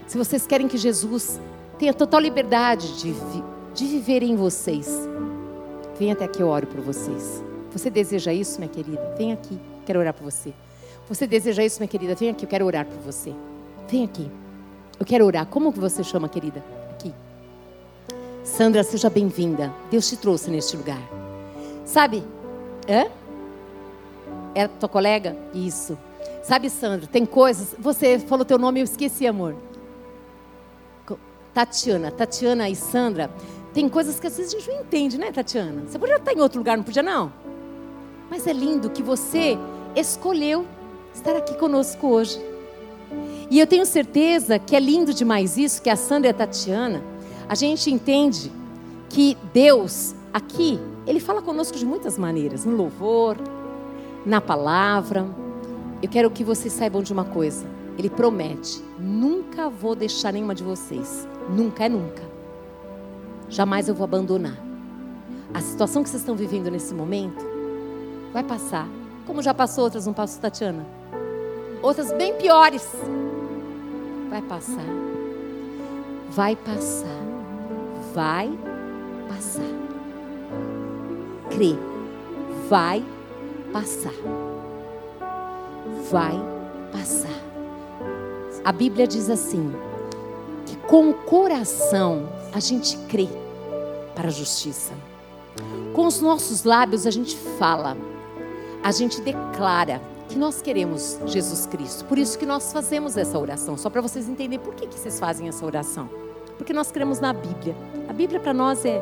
[0.07, 1.39] Se vocês querem que Jesus
[1.77, 4.87] tenha total liberdade de, vi, de viver em vocês,
[5.99, 7.43] venha até aqui, eu oro por vocês.
[7.71, 9.13] Você deseja isso, minha querida?
[9.17, 10.53] Vem aqui, quero orar por você.
[11.09, 12.15] Você deseja isso, minha querida?
[12.15, 13.33] Vem aqui, eu quero orar por você.
[13.89, 14.29] Vem aqui.
[14.99, 15.45] Eu quero orar.
[15.45, 16.63] Como que você chama, querida?
[18.45, 19.73] Sandra, seja bem-vinda.
[19.89, 21.01] Deus te trouxe neste lugar.
[21.83, 22.23] Sabe?
[22.87, 23.07] Hã?
[24.53, 25.35] É tua colega?
[25.51, 25.97] Isso.
[26.43, 27.75] Sabe, Sandra, tem coisas.
[27.79, 29.55] Você falou teu nome, eu esqueci, amor.
[31.55, 32.11] Tatiana.
[32.11, 33.31] Tatiana e Sandra.
[33.73, 35.83] Tem coisas que às vezes a gente não entende, né, Tatiana?
[35.87, 37.33] Você podia estar em outro lugar, não podia, não?
[38.29, 39.57] Mas é lindo que você
[39.95, 40.67] escolheu
[41.13, 42.39] estar aqui conosco hoje.
[43.49, 47.03] E eu tenho certeza que é lindo demais isso, que a Sandra e a Tatiana,
[47.47, 48.51] a gente entende
[49.09, 53.37] que Deus aqui, Ele fala conosco de muitas maneiras, no louvor,
[54.25, 55.25] na palavra.
[56.01, 57.65] Eu quero que vocês saibam de uma coisa.
[57.97, 61.27] Ele promete: nunca vou deixar nenhuma de vocês.
[61.49, 62.23] Nunca é nunca.
[63.49, 64.57] Jamais eu vou abandonar.
[65.53, 67.55] A situação que vocês estão vivendo nesse momento,
[68.35, 68.85] Vai passar.
[69.25, 70.85] Como já passou outras, não passou, Tatiana?
[71.81, 72.85] Outras bem piores.
[74.29, 74.83] Vai passar.
[76.31, 77.34] Vai passar.
[78.15, 78.57] Vai
[79.27, 79.61] passar.
[81.51, 81.75] Crê.
[82.69, 83.05] Vai
[83.73, 84.13] passar.
[86.09, 86.33] Vai
[86.93, 87.27] passar.
[88.63, 89.71] A Bíblia diz assim:
[90.65, 93.27] que com o coração a gente crê
[94.15, 94.93] para a justiça.
[95.93, 97.95] Com os nossos lábios a gente fala
[98.85, 99.99] a gente declara
[100.29, 102.05] que nós queremos Jesus Cristo.
[102.05, 105.19] Por isso que nós fazemos essa oração, só para vocês entenderem por que, que vocês
[105.19, 106.24] fazem essa oração.
[106.57, 107.75] Porque nós cremos na Bíblia.
[108.07, 109.01] A Bíblia para nós é,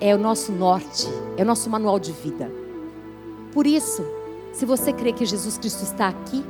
[0.00, 2.50] é o nosso norte, é o nosso manual de vida.
[3.52, 4.04] Por isso,
[4.52, 6.44] se você crê que Jesus Cristo está aqui,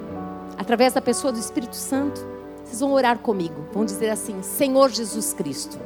[0.57, 2.25] através da pessoa do Espírito Santo,
[2.65, 3.67] vocês vão orar comigo.
[3.73, 5.79] Vão dizer assim: Senhor Jesus Cristo,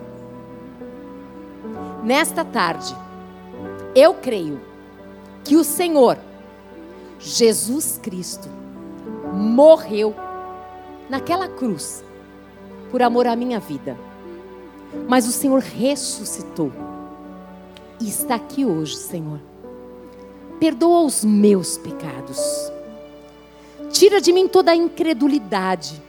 [2.04, 2.94] nesta tarde,
[3.94, 4.60] eu creio
[5.44, 6.18] que o Senhor
[7.18, 8.48] Jesus Cristo
[9.32, 10.14] morreu
[11.08, 12.04] naquela cruz
[12.90, 13.96] por amor à minha vida.
[15.06, 16.72] Mas o Senhor ressuscitou
[18.00, 19.40] e está aqui hoje, Senhor.
[20.60, 22.38] Perdoa os meus pecados.
[23.90, 26.02] Tira de mim toda a incredulidade.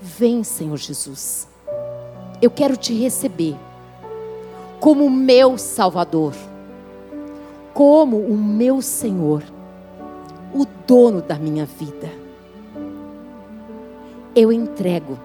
[0.00, 1.48] Vem, Senhor Jesus.
[2.40, 3.56] Eu quero te receber
[4.80, 6.32] como meu Salvador
[7.78, 9.40] como o meu Senhor,
[10.52, 12.10] o dono da minha vida.
[14.34, 15.16] Eu entrego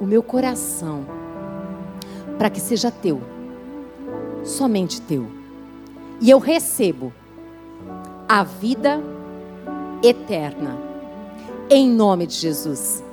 [0.00, 1.04] o meu coração
[2.38, 3.20] para que seja teu,
[4.42, 5.26] somente teu.
[6.20, 7.12] E eu recebo
[8.26, 9.00] a vida
[10.02, 10.78] eterna,
[11.68, 13.04] em nome de Jesus.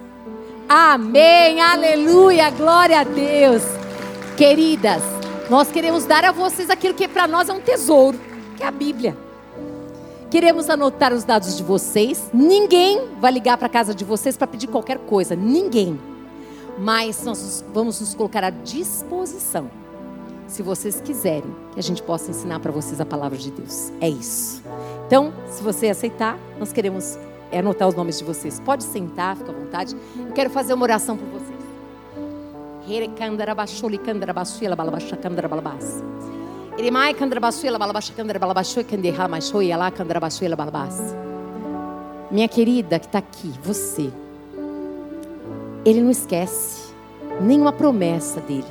[0.70, 3.64] Amém, aleluia, glória a Deus.
[4.38, 5.04] Queridas,
[5.50, 8.18] nós queremos dar a vocês aquilo que para nós é um tesouro
[8.56, 9.18] que é a Bíblia.
[10.30, 12.30] Queremos anotar os dados de vocês.
[12.34, 15.36] Ninguém vai ligar para a casa de vocês para pedir qualquer coisa.
[15.36, 15.98] Ninguém.
[16.78, 19.70] Mas nós vamos nos colocar à disposição,
[20.48, 23.92] se vocês quiserem, que a gente possa ensinar para vocês a palavra de Deus.
[24.00, 24.64] É isso.
[25.06, 27.18] Então, se você aceitar, nós queremos
[27.52, 28.60] anotar os nomes de vocês.
[28.60, 29.96] Pode sentar, fica à vontade.
[30.18, 31.58] Eu quero fazer uma oração por vocês.
[42.30, 44.12] Minha querida que está aqui, você.
[45.88, 46.92] Ele não esquece
[47.40, 48.68] nenhuma promessa dele.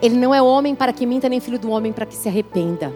[0.00, 2.94] Ele não é homem para que minta, nem filho do homem para que se arrependa.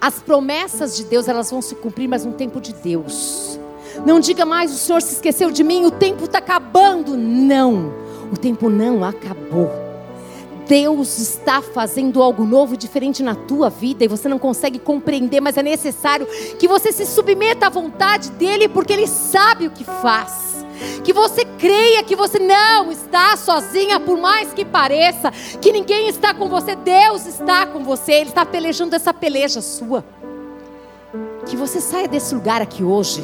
[0.00, 3.60] As promessas de Deus, elas vão se cumprir, mas no tempo de Deus.
[4.04, 7.16] Não diga mais, o Senhor se esqueceu de mim, o tempo está acabando.
[7.16, 7.92] Não,
[8.32, 9.70] o tempo não acabou.
[10.66, 15.56] Deus está fazendo algo novo, diferente na tua vida e você não consegue compreender, mas
[15.56, 16.26] é necessário
[16.58, 20.51] que você se submeta à vontade dEle, porque Ele sabe o que faz.
[21.04, 26.32] Que você creia que você não está sozinha, por mais que pareça, que ninguém está
[26.34, 30.04] com você, Deus está com você, Ele está pelejando essa peleja sua.
[31.46, 33.22] Que você saia desse lugar aqui hoje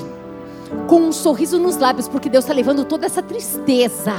[0.87, 4.13] com um sorriso nos lábios, porque Deus está levando toda essa tristeza,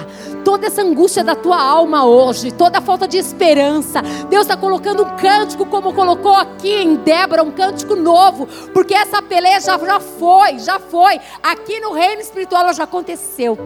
[0.43, 4.01] toda essa angústia da tua alma hoje, toda a falta de esperança.
[4.29, 9.21] Deus está colocando um cântico, como colocou aqui em Débora, um cântico novo, porque essa
[9.21, 11.19] peleja já foi, já foi.
[11.41, 13.57] Aqui no reino espiritual já aconteceu.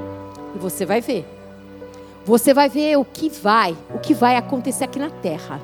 [0.55, 1.25] E você vai ver.
[2.25, 5.59] Você vai ver o que vai, o que vai acontecer aqui na terra.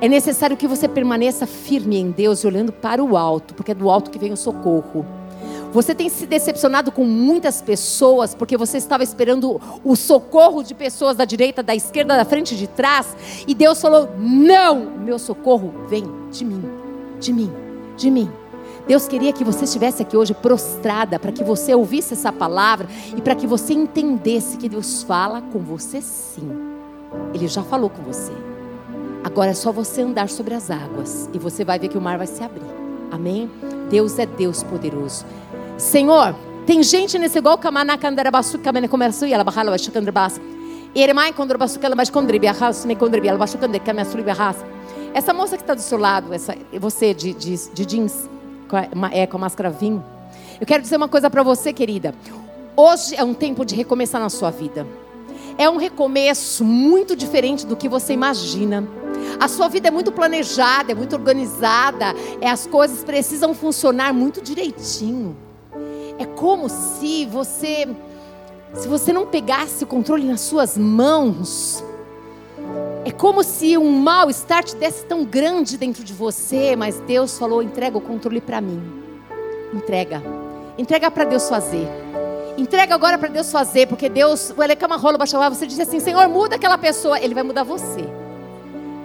[0.00, 3.90] É necessário que você permaneça firme em Deus, olhando para o alto, porque é do
[3.90, 5.04] alto que vem o socorro.
[5.72, 11.16] Você tem se decepcionado com muitas pessoas porque você estava esperando o socorro de pessoas
[11.16, 13.16] da direita, da esquerda, da frente, de trás,
[13.46, 16.62] e Deus falou: "Não, meu socorro vem de mim,
[17.20, 17.52] de mim,
[17.96, 18.30] de mim".
[18.86, 23.20] Deus queria que você estivesse aqui hoje prostrada para que você ouvisse essa palavra e
[23.20, 26.50] para que você entendesse que Deus fala com você sim.
[27.32, 28.32] Ele já falou com você.
[29.22, 32.18] Agora é só você andar sobre as águas e você vai ver que o mar
[32.18, 32.66] vai se abrir.
[33.10, 33.50] Amém?
[33.90, 35.24] Deus é Deus poderoso.
[35.80, 40.38] Senhor, tem gente nesse igual kamana kandarabasu kamene comerço e ela bahala baixo kandrabas.
[40.94, 42.10] Eremai kondrabasu ela mais
[42.84, 44.56] me kondribi ela baixo kandre kamasuri bahas.
[45.14, 48.28] Essa moça que está do seu lado, essa você de, de, de jeans,
[48.68, 50.04] com a, é, com a máscara vinho.
[50.60, 52.14] Eu quero dizer uma coisa para você, querida.
[52.76, 54.86] Hoje é um tempo de recomeçar na sua vida.
[55.56, 58.86] É um recomeço muito diferente do que você imagina.
[59.40, 64.42] A sua vida é muito planejada, é muito organizada, é, as coisas precisam funcionar muito
[64.42, 65.34] direitinho.
[66.20, 67.88] É como se você,
[68.74, 71.82] se você não pegasse o controle nas suas mãos,
[73.06, 77.62] é como se um mal-estar te desse tão grande dentro de você, mas Deus falou:
[77.62, 78.82] entrega o controle para mim.
[79.72, 80.22] Entrega.
[80.76, 81.88] Entrega para Deus fazer.
[82.58, 85.16] Entrega agora para Deus fazer, porque Deus, o Elecama rola
[85.48, 88.19] você diz assim: Senhor, muda aquela pessoa, Ele vai mudar você.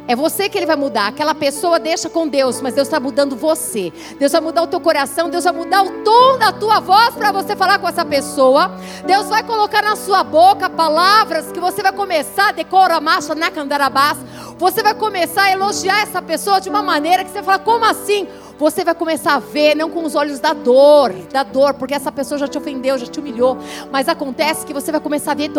[0.07, 1.07] É você que ele vai mudar.
[1.07, 3.91] Aquela pessoa deixa com Deus, mas Deus está mudando você.
[4.19, 7.31] Deus vai mudar o teu coração, Deus vai mudar o tom da tua voz para
[7.31, 8.71] você falar com essa pessoa.
[9.05, 14.17] Deus vai colocar na sua boca palavras que você vai começar, decora marcha na candarabás.
[14.57, 18.27] Você vai começar a elogiar essa pessoa de uma maneira que você fala, como assim?
[18.57, 22.11] Você vai começar a ver, não com os olhos da dor, da dor, porque essa
[22.11, 23.57] pessoa já te ofendeu, já te humilhou,
[23.91, 25.49] mas acontece que você vai começar a ver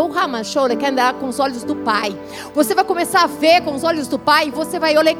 [0.76, 2.16] que andar com os olhos do Pai.
[2.54, 5.12] Você vai começar a ver com os olhos do Pai, e você vai olhar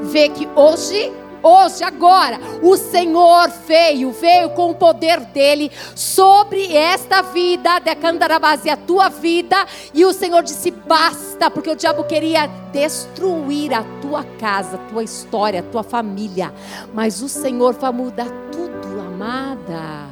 [0.00, 1.12] ver que hoje
[1.44, 8.70] hoje, agora, o Senhor veio, veio com o poder dele sobre esta vida, de Candarabase,
[8.70, 9.56] a tua vida,
[9.92, 15.04] e o Senhor disse: basta, porque o diabo queria destruir a tua casa, a tua
[15.04, 16.52] história, a tua família,
[16.92, 20.08] mas o Senhor vai mudar tudo, amada.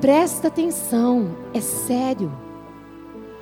[0.00, 2.32] Presta atenção, é sério.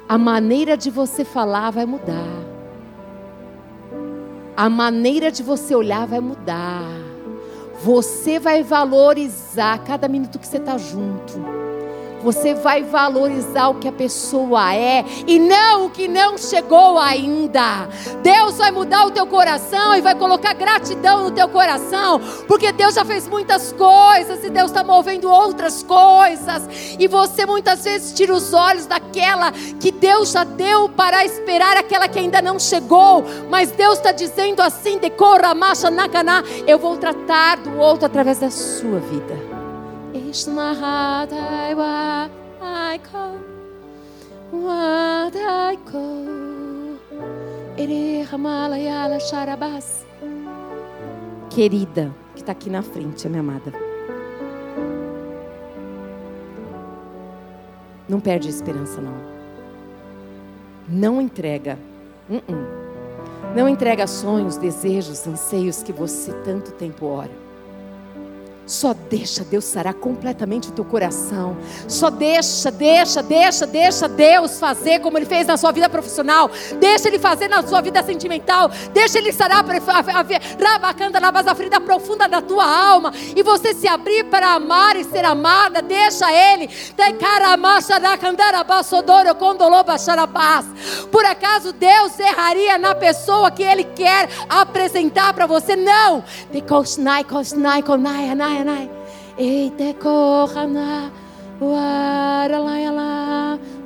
[0.09, 2.43] A maneira de você falar vai mudar
[4.57, 6.82] a maneira de você olhar vai mudar.
[7.82, 11.63] Você vai valorizar cada minuto que você está junto.
[12.25, 17.87] Você vai valorizar o que a pessoa é e não o que não chegou ainda.
[18.22, 22.18] Deus vai mudar o teu coração e vai colocar gratidão no teu coração,
[22.49, 26.97] porque Deus já fez muitas coisas e Deus está movendo outras coisas.
[26.99, 32.09] E você muitas vezes tira os olhos daquela que Deus já deu para esperar aquela
[32.09, 33.22] que ainda não chegou.
[33.51, 36.43] Mas Deus está dizendo assim: decora, marcha, nakaná.
[36.66, 39.53] Eu vou tratar do outro através da sua vida.
[40.14, 42.28] Ishmahatai wa
[42.62, 43.36] aiko
[44.52, 46.04] wadaiko
[47.76, 50.06] Ere Hamalayala Sharabas.
[51.50, 53.72] Querida, que está aqui na frente, minha amada.
[58.08, 59.16] Não perde a esperança, não.
[60.88, 61.76] Não entrega.
[62.30, 63.54] Uh -uh.
[63.56, 67.43] Não entrega sonhos, desejos, anseios que você tanto tempo ora.
[68.66, 71.56] Só deixa Deus sarar completamente o teu coração.
[71.86, 76.50] Só deixa, deixa, deixa, deixa Deus fazer como Ele fez na sua vida profissional.
[76.80, 78.70] Deixa Ele fazer na sua vida sentimental.
[78.92, 79.64] Deixa Ele sarar
[80.72, 83.12] rabacanda na base ferida profunda da tua alma.
[83.36, 85.82] E você se abrir para amar e ser amada.
[85.82, 86.68] Deixa Ele.
[91.10, 95.76] Por acaso Deus erraria na pessoa que Ele quer apresentar para você?
[95.76, 96.24] Não.
[98.55, 98.90] Yanai,
[99.36, 101.11] Eite Kohana,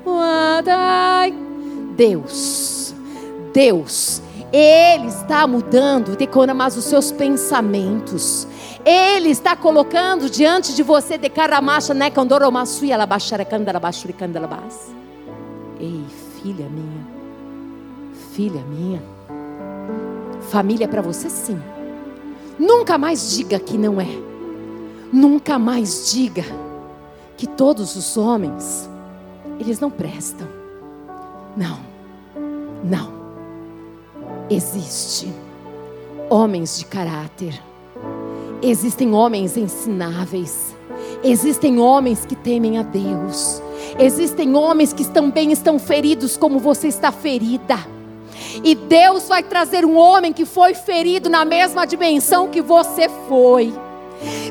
[0.04, 1.34] Uadai.
[1.96, 2.94] Deus,
[3.52, 6.16] Deus, Ele está mudando,
[6.54, 8.46] mas os seus pensamentos.
[8.84, 11.94] Ele está colocando diante de você de caramacha?
[12.10, 14.94] Candoromassuia, labaxara, candarabachuri, candarabás.
[15.80, 16.04] Ei,
[16.40, 17.06] filha minha,
[18.32, 19.02] filha minha,
[20.50, 21.60] família é para você sim.
[22.58, 24.27] Nunca mais diga que não é.
[25.12, 26.44] Nunca mais diga
[27.36, 28.88] que todos os homens
[29.58, 30.46] eles não prestam.
[31.56, 31.78] Não.
[32.84, 33.12] Não.
[34.50, 35.32] Existe
[36.30, 37.60] homens de caráter.
[38.62, 40.74] Existem homens ensináveis.
[41.22, 43.62] Existem homens que temem a Deus.
[43.98, 47.78] Existem homens que também estão feridos como você está ferida.
[48.62, 53.72] E Deus vai trazer um homem que foi ferido na mesma dimensão que você foi.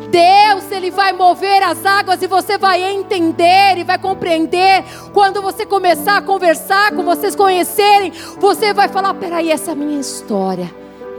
[0.09, 4.83] Deus, Ele vai mover as águas e você vai entender e vai compreender.
[5.13, 9.75] Quando você começar a conversar, com vocês conhecerem, você vai falar: peraí, essa é a
[9.75, 10.73] minha história.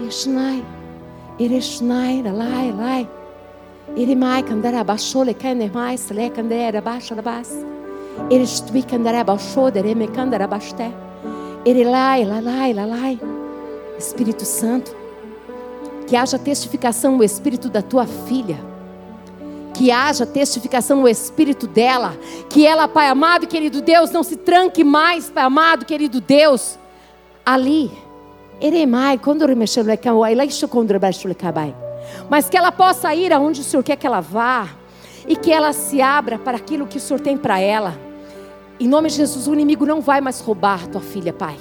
[0.06, 0.64] Eshnai,
[1.38, 3.08] Ereshnai, Lai, Lai.
[3.96, 7.52] Irimai, Kandara, Bashole, Kanemai, Sle, Kandera, Basharabas.
[8.30, 10.92] Erestui, Kandara, Bashode, Reme, Kandara, Basté.
[11.64, 13.20] Erilai, Lalai, Lalai.
[13.98, 15.07] Espírito Santo
[16.08, 18.58] que haja testificação no espírito da tua filha.
[19.74, 22.16] Que haja testificação no espírito dela.
[22.48, 26.78] Que ela, Pai amado, querido Deus, não se tranque mais, Pai amado, querido Deus,
[27.44, 27.92] ali.
[32.30, 34.66] Mas que ela possa ir aonde o Senhor quer que ela vá.
[35.26, 37.94] E que ela se abra para aquilo que o Senhor tem para ela.
[38.80, 41.56] Em nome de Jesus, o inimigo não vai mais roubar tua filha, Pai.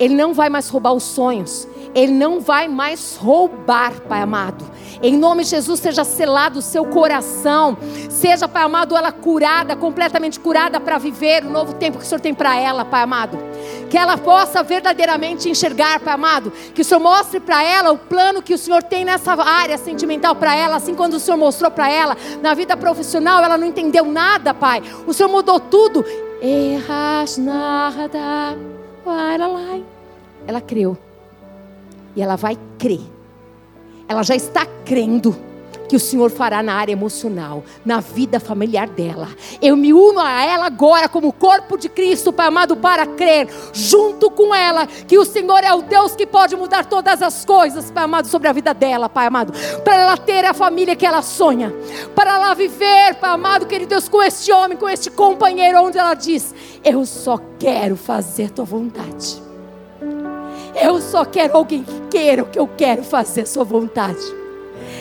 [0.00, 1.68] Ele não vai mais roubar os sonhos.
[1.94, 4.64] Ele não vai mais roubar, Pai amado.
[5.02, 7.76] Em nome de Jesus, seja selado o seu coração.
[8.08, 12.20] Seja, Pai amado, ela curada, completamente curada para viver o novo tempo que o Senhor
[12.20, 13.36] tem para ela, Pai amado.
[13.90, 16.52] Que ela possa verdadeiramente enxergar, Pai amado.
[16.74, 20.34] Que o Senhor mostre para ela o plano que o Senhor tem nessa área sentimental
[20.34, 20.76] para ela.
[20.76, 24.82] Assim, quando o Senhor mostrou para ela na vida profissional, ela não entendeu nada, Pai.
[25.06, 26.04] O Senhor mudou tudo.
[30.46, 30.96] Ela creu.
[32.14, 33.00] E ela vai crer.
[34.08, 35.36] Ela já está crendo
[35.92, 39.28] que o Senhor fará na área emocional, na vida familiar dela.
[39.60, 44.30] Eu me uno a ela agora como corpo de Cristo, Pai amado, para crer junto
[44.30, 48.04] com ela que o Senhor é o Deus que pode mudar todas as coisas, Pai
[48.04, 49.52] amado, sobre a vida dela, Pai amado,
[49.84, 51.70] para ela ter a família que ela sonha,
[52.14, 56.14] para ela viver, Pai amado, querido Deus, com este homem, com este companheiro, onde ela
[56.14, 59.51] diz: Eu só quero fazer tua vontade.
[60.74, 64.22] Eu só quero alguém que queira o que eu quero fazer, Sua vontade.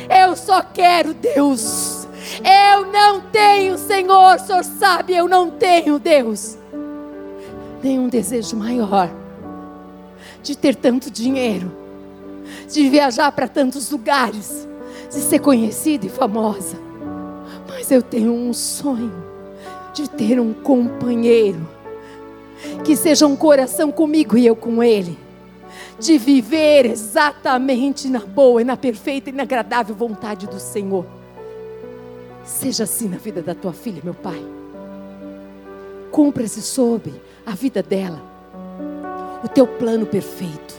[0.10, 2.08] Eu só quero Deus.
[2.44, 6.58] Eu não tenho, Senhor, o Senhor sabe, eu não tenho, Deus,
[7.84, 9.10] nenhum desejo maior
[10.42, 11.72] de ter tanto dinheiro,
[12.70, 14.68] de viajar para tantos lugares,
[15.10, 16.78] de ser conhecida e famosa.
[17.68, 19.14] Mas eu tenho um sonho
[19.94, 21.68] de ter um companheiro
[22.84, 25.18] que seja um coração comigo e eu com ele
[26.02, 31.06] de viver exatamente na boa e na perfeita e na agradável vontade do Senhor.
[32.43, 34.43] Seja assim na vida da tua filha, meu Pai.
[36.10, 37.14] Cumpra-se sobre
[37.45, 38.20] a vida dela
[39.43, 40.76] o teu plano perfeito,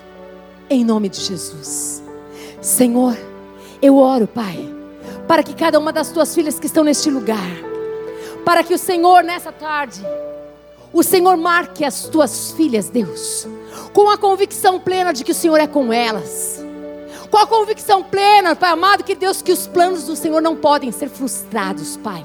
[0.68, 2.02] em nome de Jesus.
[2.60, 3.16] Senhor,
[3.80, 4.68] eu oro, Pai,
[5.28, 7.50] para que cada uma das tuas filhas que estão neste lugar,
[8.44, 10.00] para que o Senhor nessa tarde,
[10.92, 13.48] o Senhor marque as tuas filhas, Deus,
[13.93, 16.64] com a convicção plena de que o Senhor é com elas.
[17.30, 20.93] Com a convicção plena, Pai amado, que Deus, que os planos do Senhor não podem
[20.93, 22.24] ser frustrados, Pai.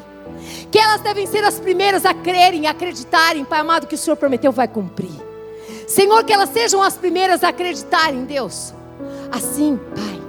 [0.72, 4.18] Que elas devem ser as primeiras a crerem e acreditarem, Pai amado, que o Senhor
[4.18, 5.11] prometeu vai cumprir.
[5.88, 8.74] Senhor, que elas sejam as primeiras a acreditarem, Deus.
[9.32, 10.22] Assim, Pai,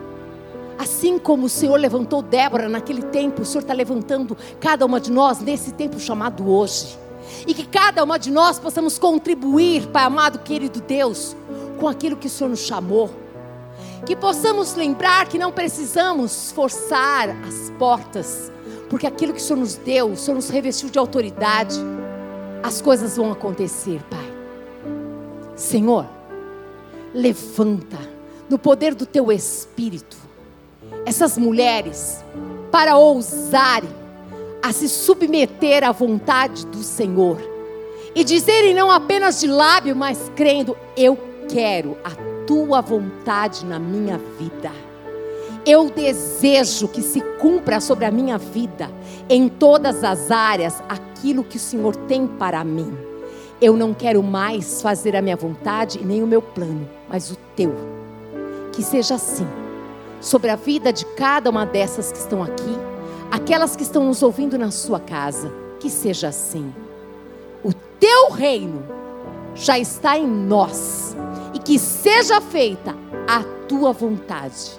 [0.78, 5.10] assim como o Senhor levantou Débora naquele tempo, o Senhor está levantando cada uma de
[5.10, 6.96] nós nesse tempo chamado hoje.
[7.46, 11.36] E que cada uma de nós possamos contribuir, Pai amado, querido Deus,
[11.78, 13.10] com aquilo que o Senhor nos chamou.
[14.06, 18.52] Que possamos lembrar que não precisamos forçar as portas,
[18.88, 21.78] porque aquilo que o Senhor nos deu, o Senhor nos revestiu de autoridade,
[22.62, 24.32] as coisas vão acontecer, Pai.
[25.56, 26.06] Senhor,
[27.12, 27.98] levanta
[28.48, 30.16] no poder do teu espírito
[31.04, 32.24] essas mulheres
[32.70, 33.97] para ousarem
[34.62, 37.38] a se submeter à vontade do Senhor
[38.14, 42.10] e dizerem não apenas de lábio, mas crendo: eu quero a
[42.46, 44.72] tua vontade na minha vida.
[45.66, 48.90] Eu desejo que se cumpra sobre a minha vida,
[49.28, 52.96] em todas as áreas, aquilo que o Senhor tem para mim.
[53.60, 57.74] Eu não quero mais fazer a minha vontade nem o meu plano, mas o teu.
[58.72, 59.46] Que seja assim,
[60.20, 62.78] sobre a vida de cada uma dessas que estão aqui,
[63.30, 66.72] aquelas que estão nos ouvindo na sua casa, que seja assim.
[67.62, 68.84] O teu reino
[69.54, 71.16] já está em nós
[71.54, 72.94] e que seja feita
[73.26, 74.78] a tua vontade.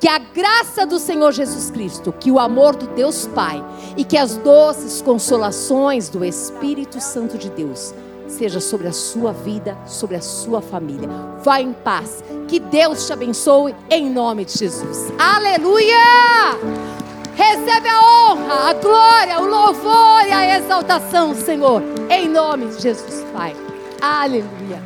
[0.00, 3.64] Que a graça do Senhor Jesus Cristo, que o amor do Deus Pai
[3.96, 7.94] e que as doces consolações do Espírito Santo de Deus
[8.28, 11.08] seja sobre a sua vida, sobre a sua família.
[11.42, 12.22] Vá em paz.
[12.48, 15.12] Que Deus te abençoe em nome de Jesus.
[15.18, 16.93] Aleluia!
[17.36, 23.24] Recebe a honra, a glória, o louvor e a exaltação, Senhor, em nome de Jesus,
[23.32, 23.56] Pai.
[24.00, 24.82] Aleluia.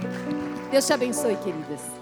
[0.70, 1.97] Deus te abençoe, queridas.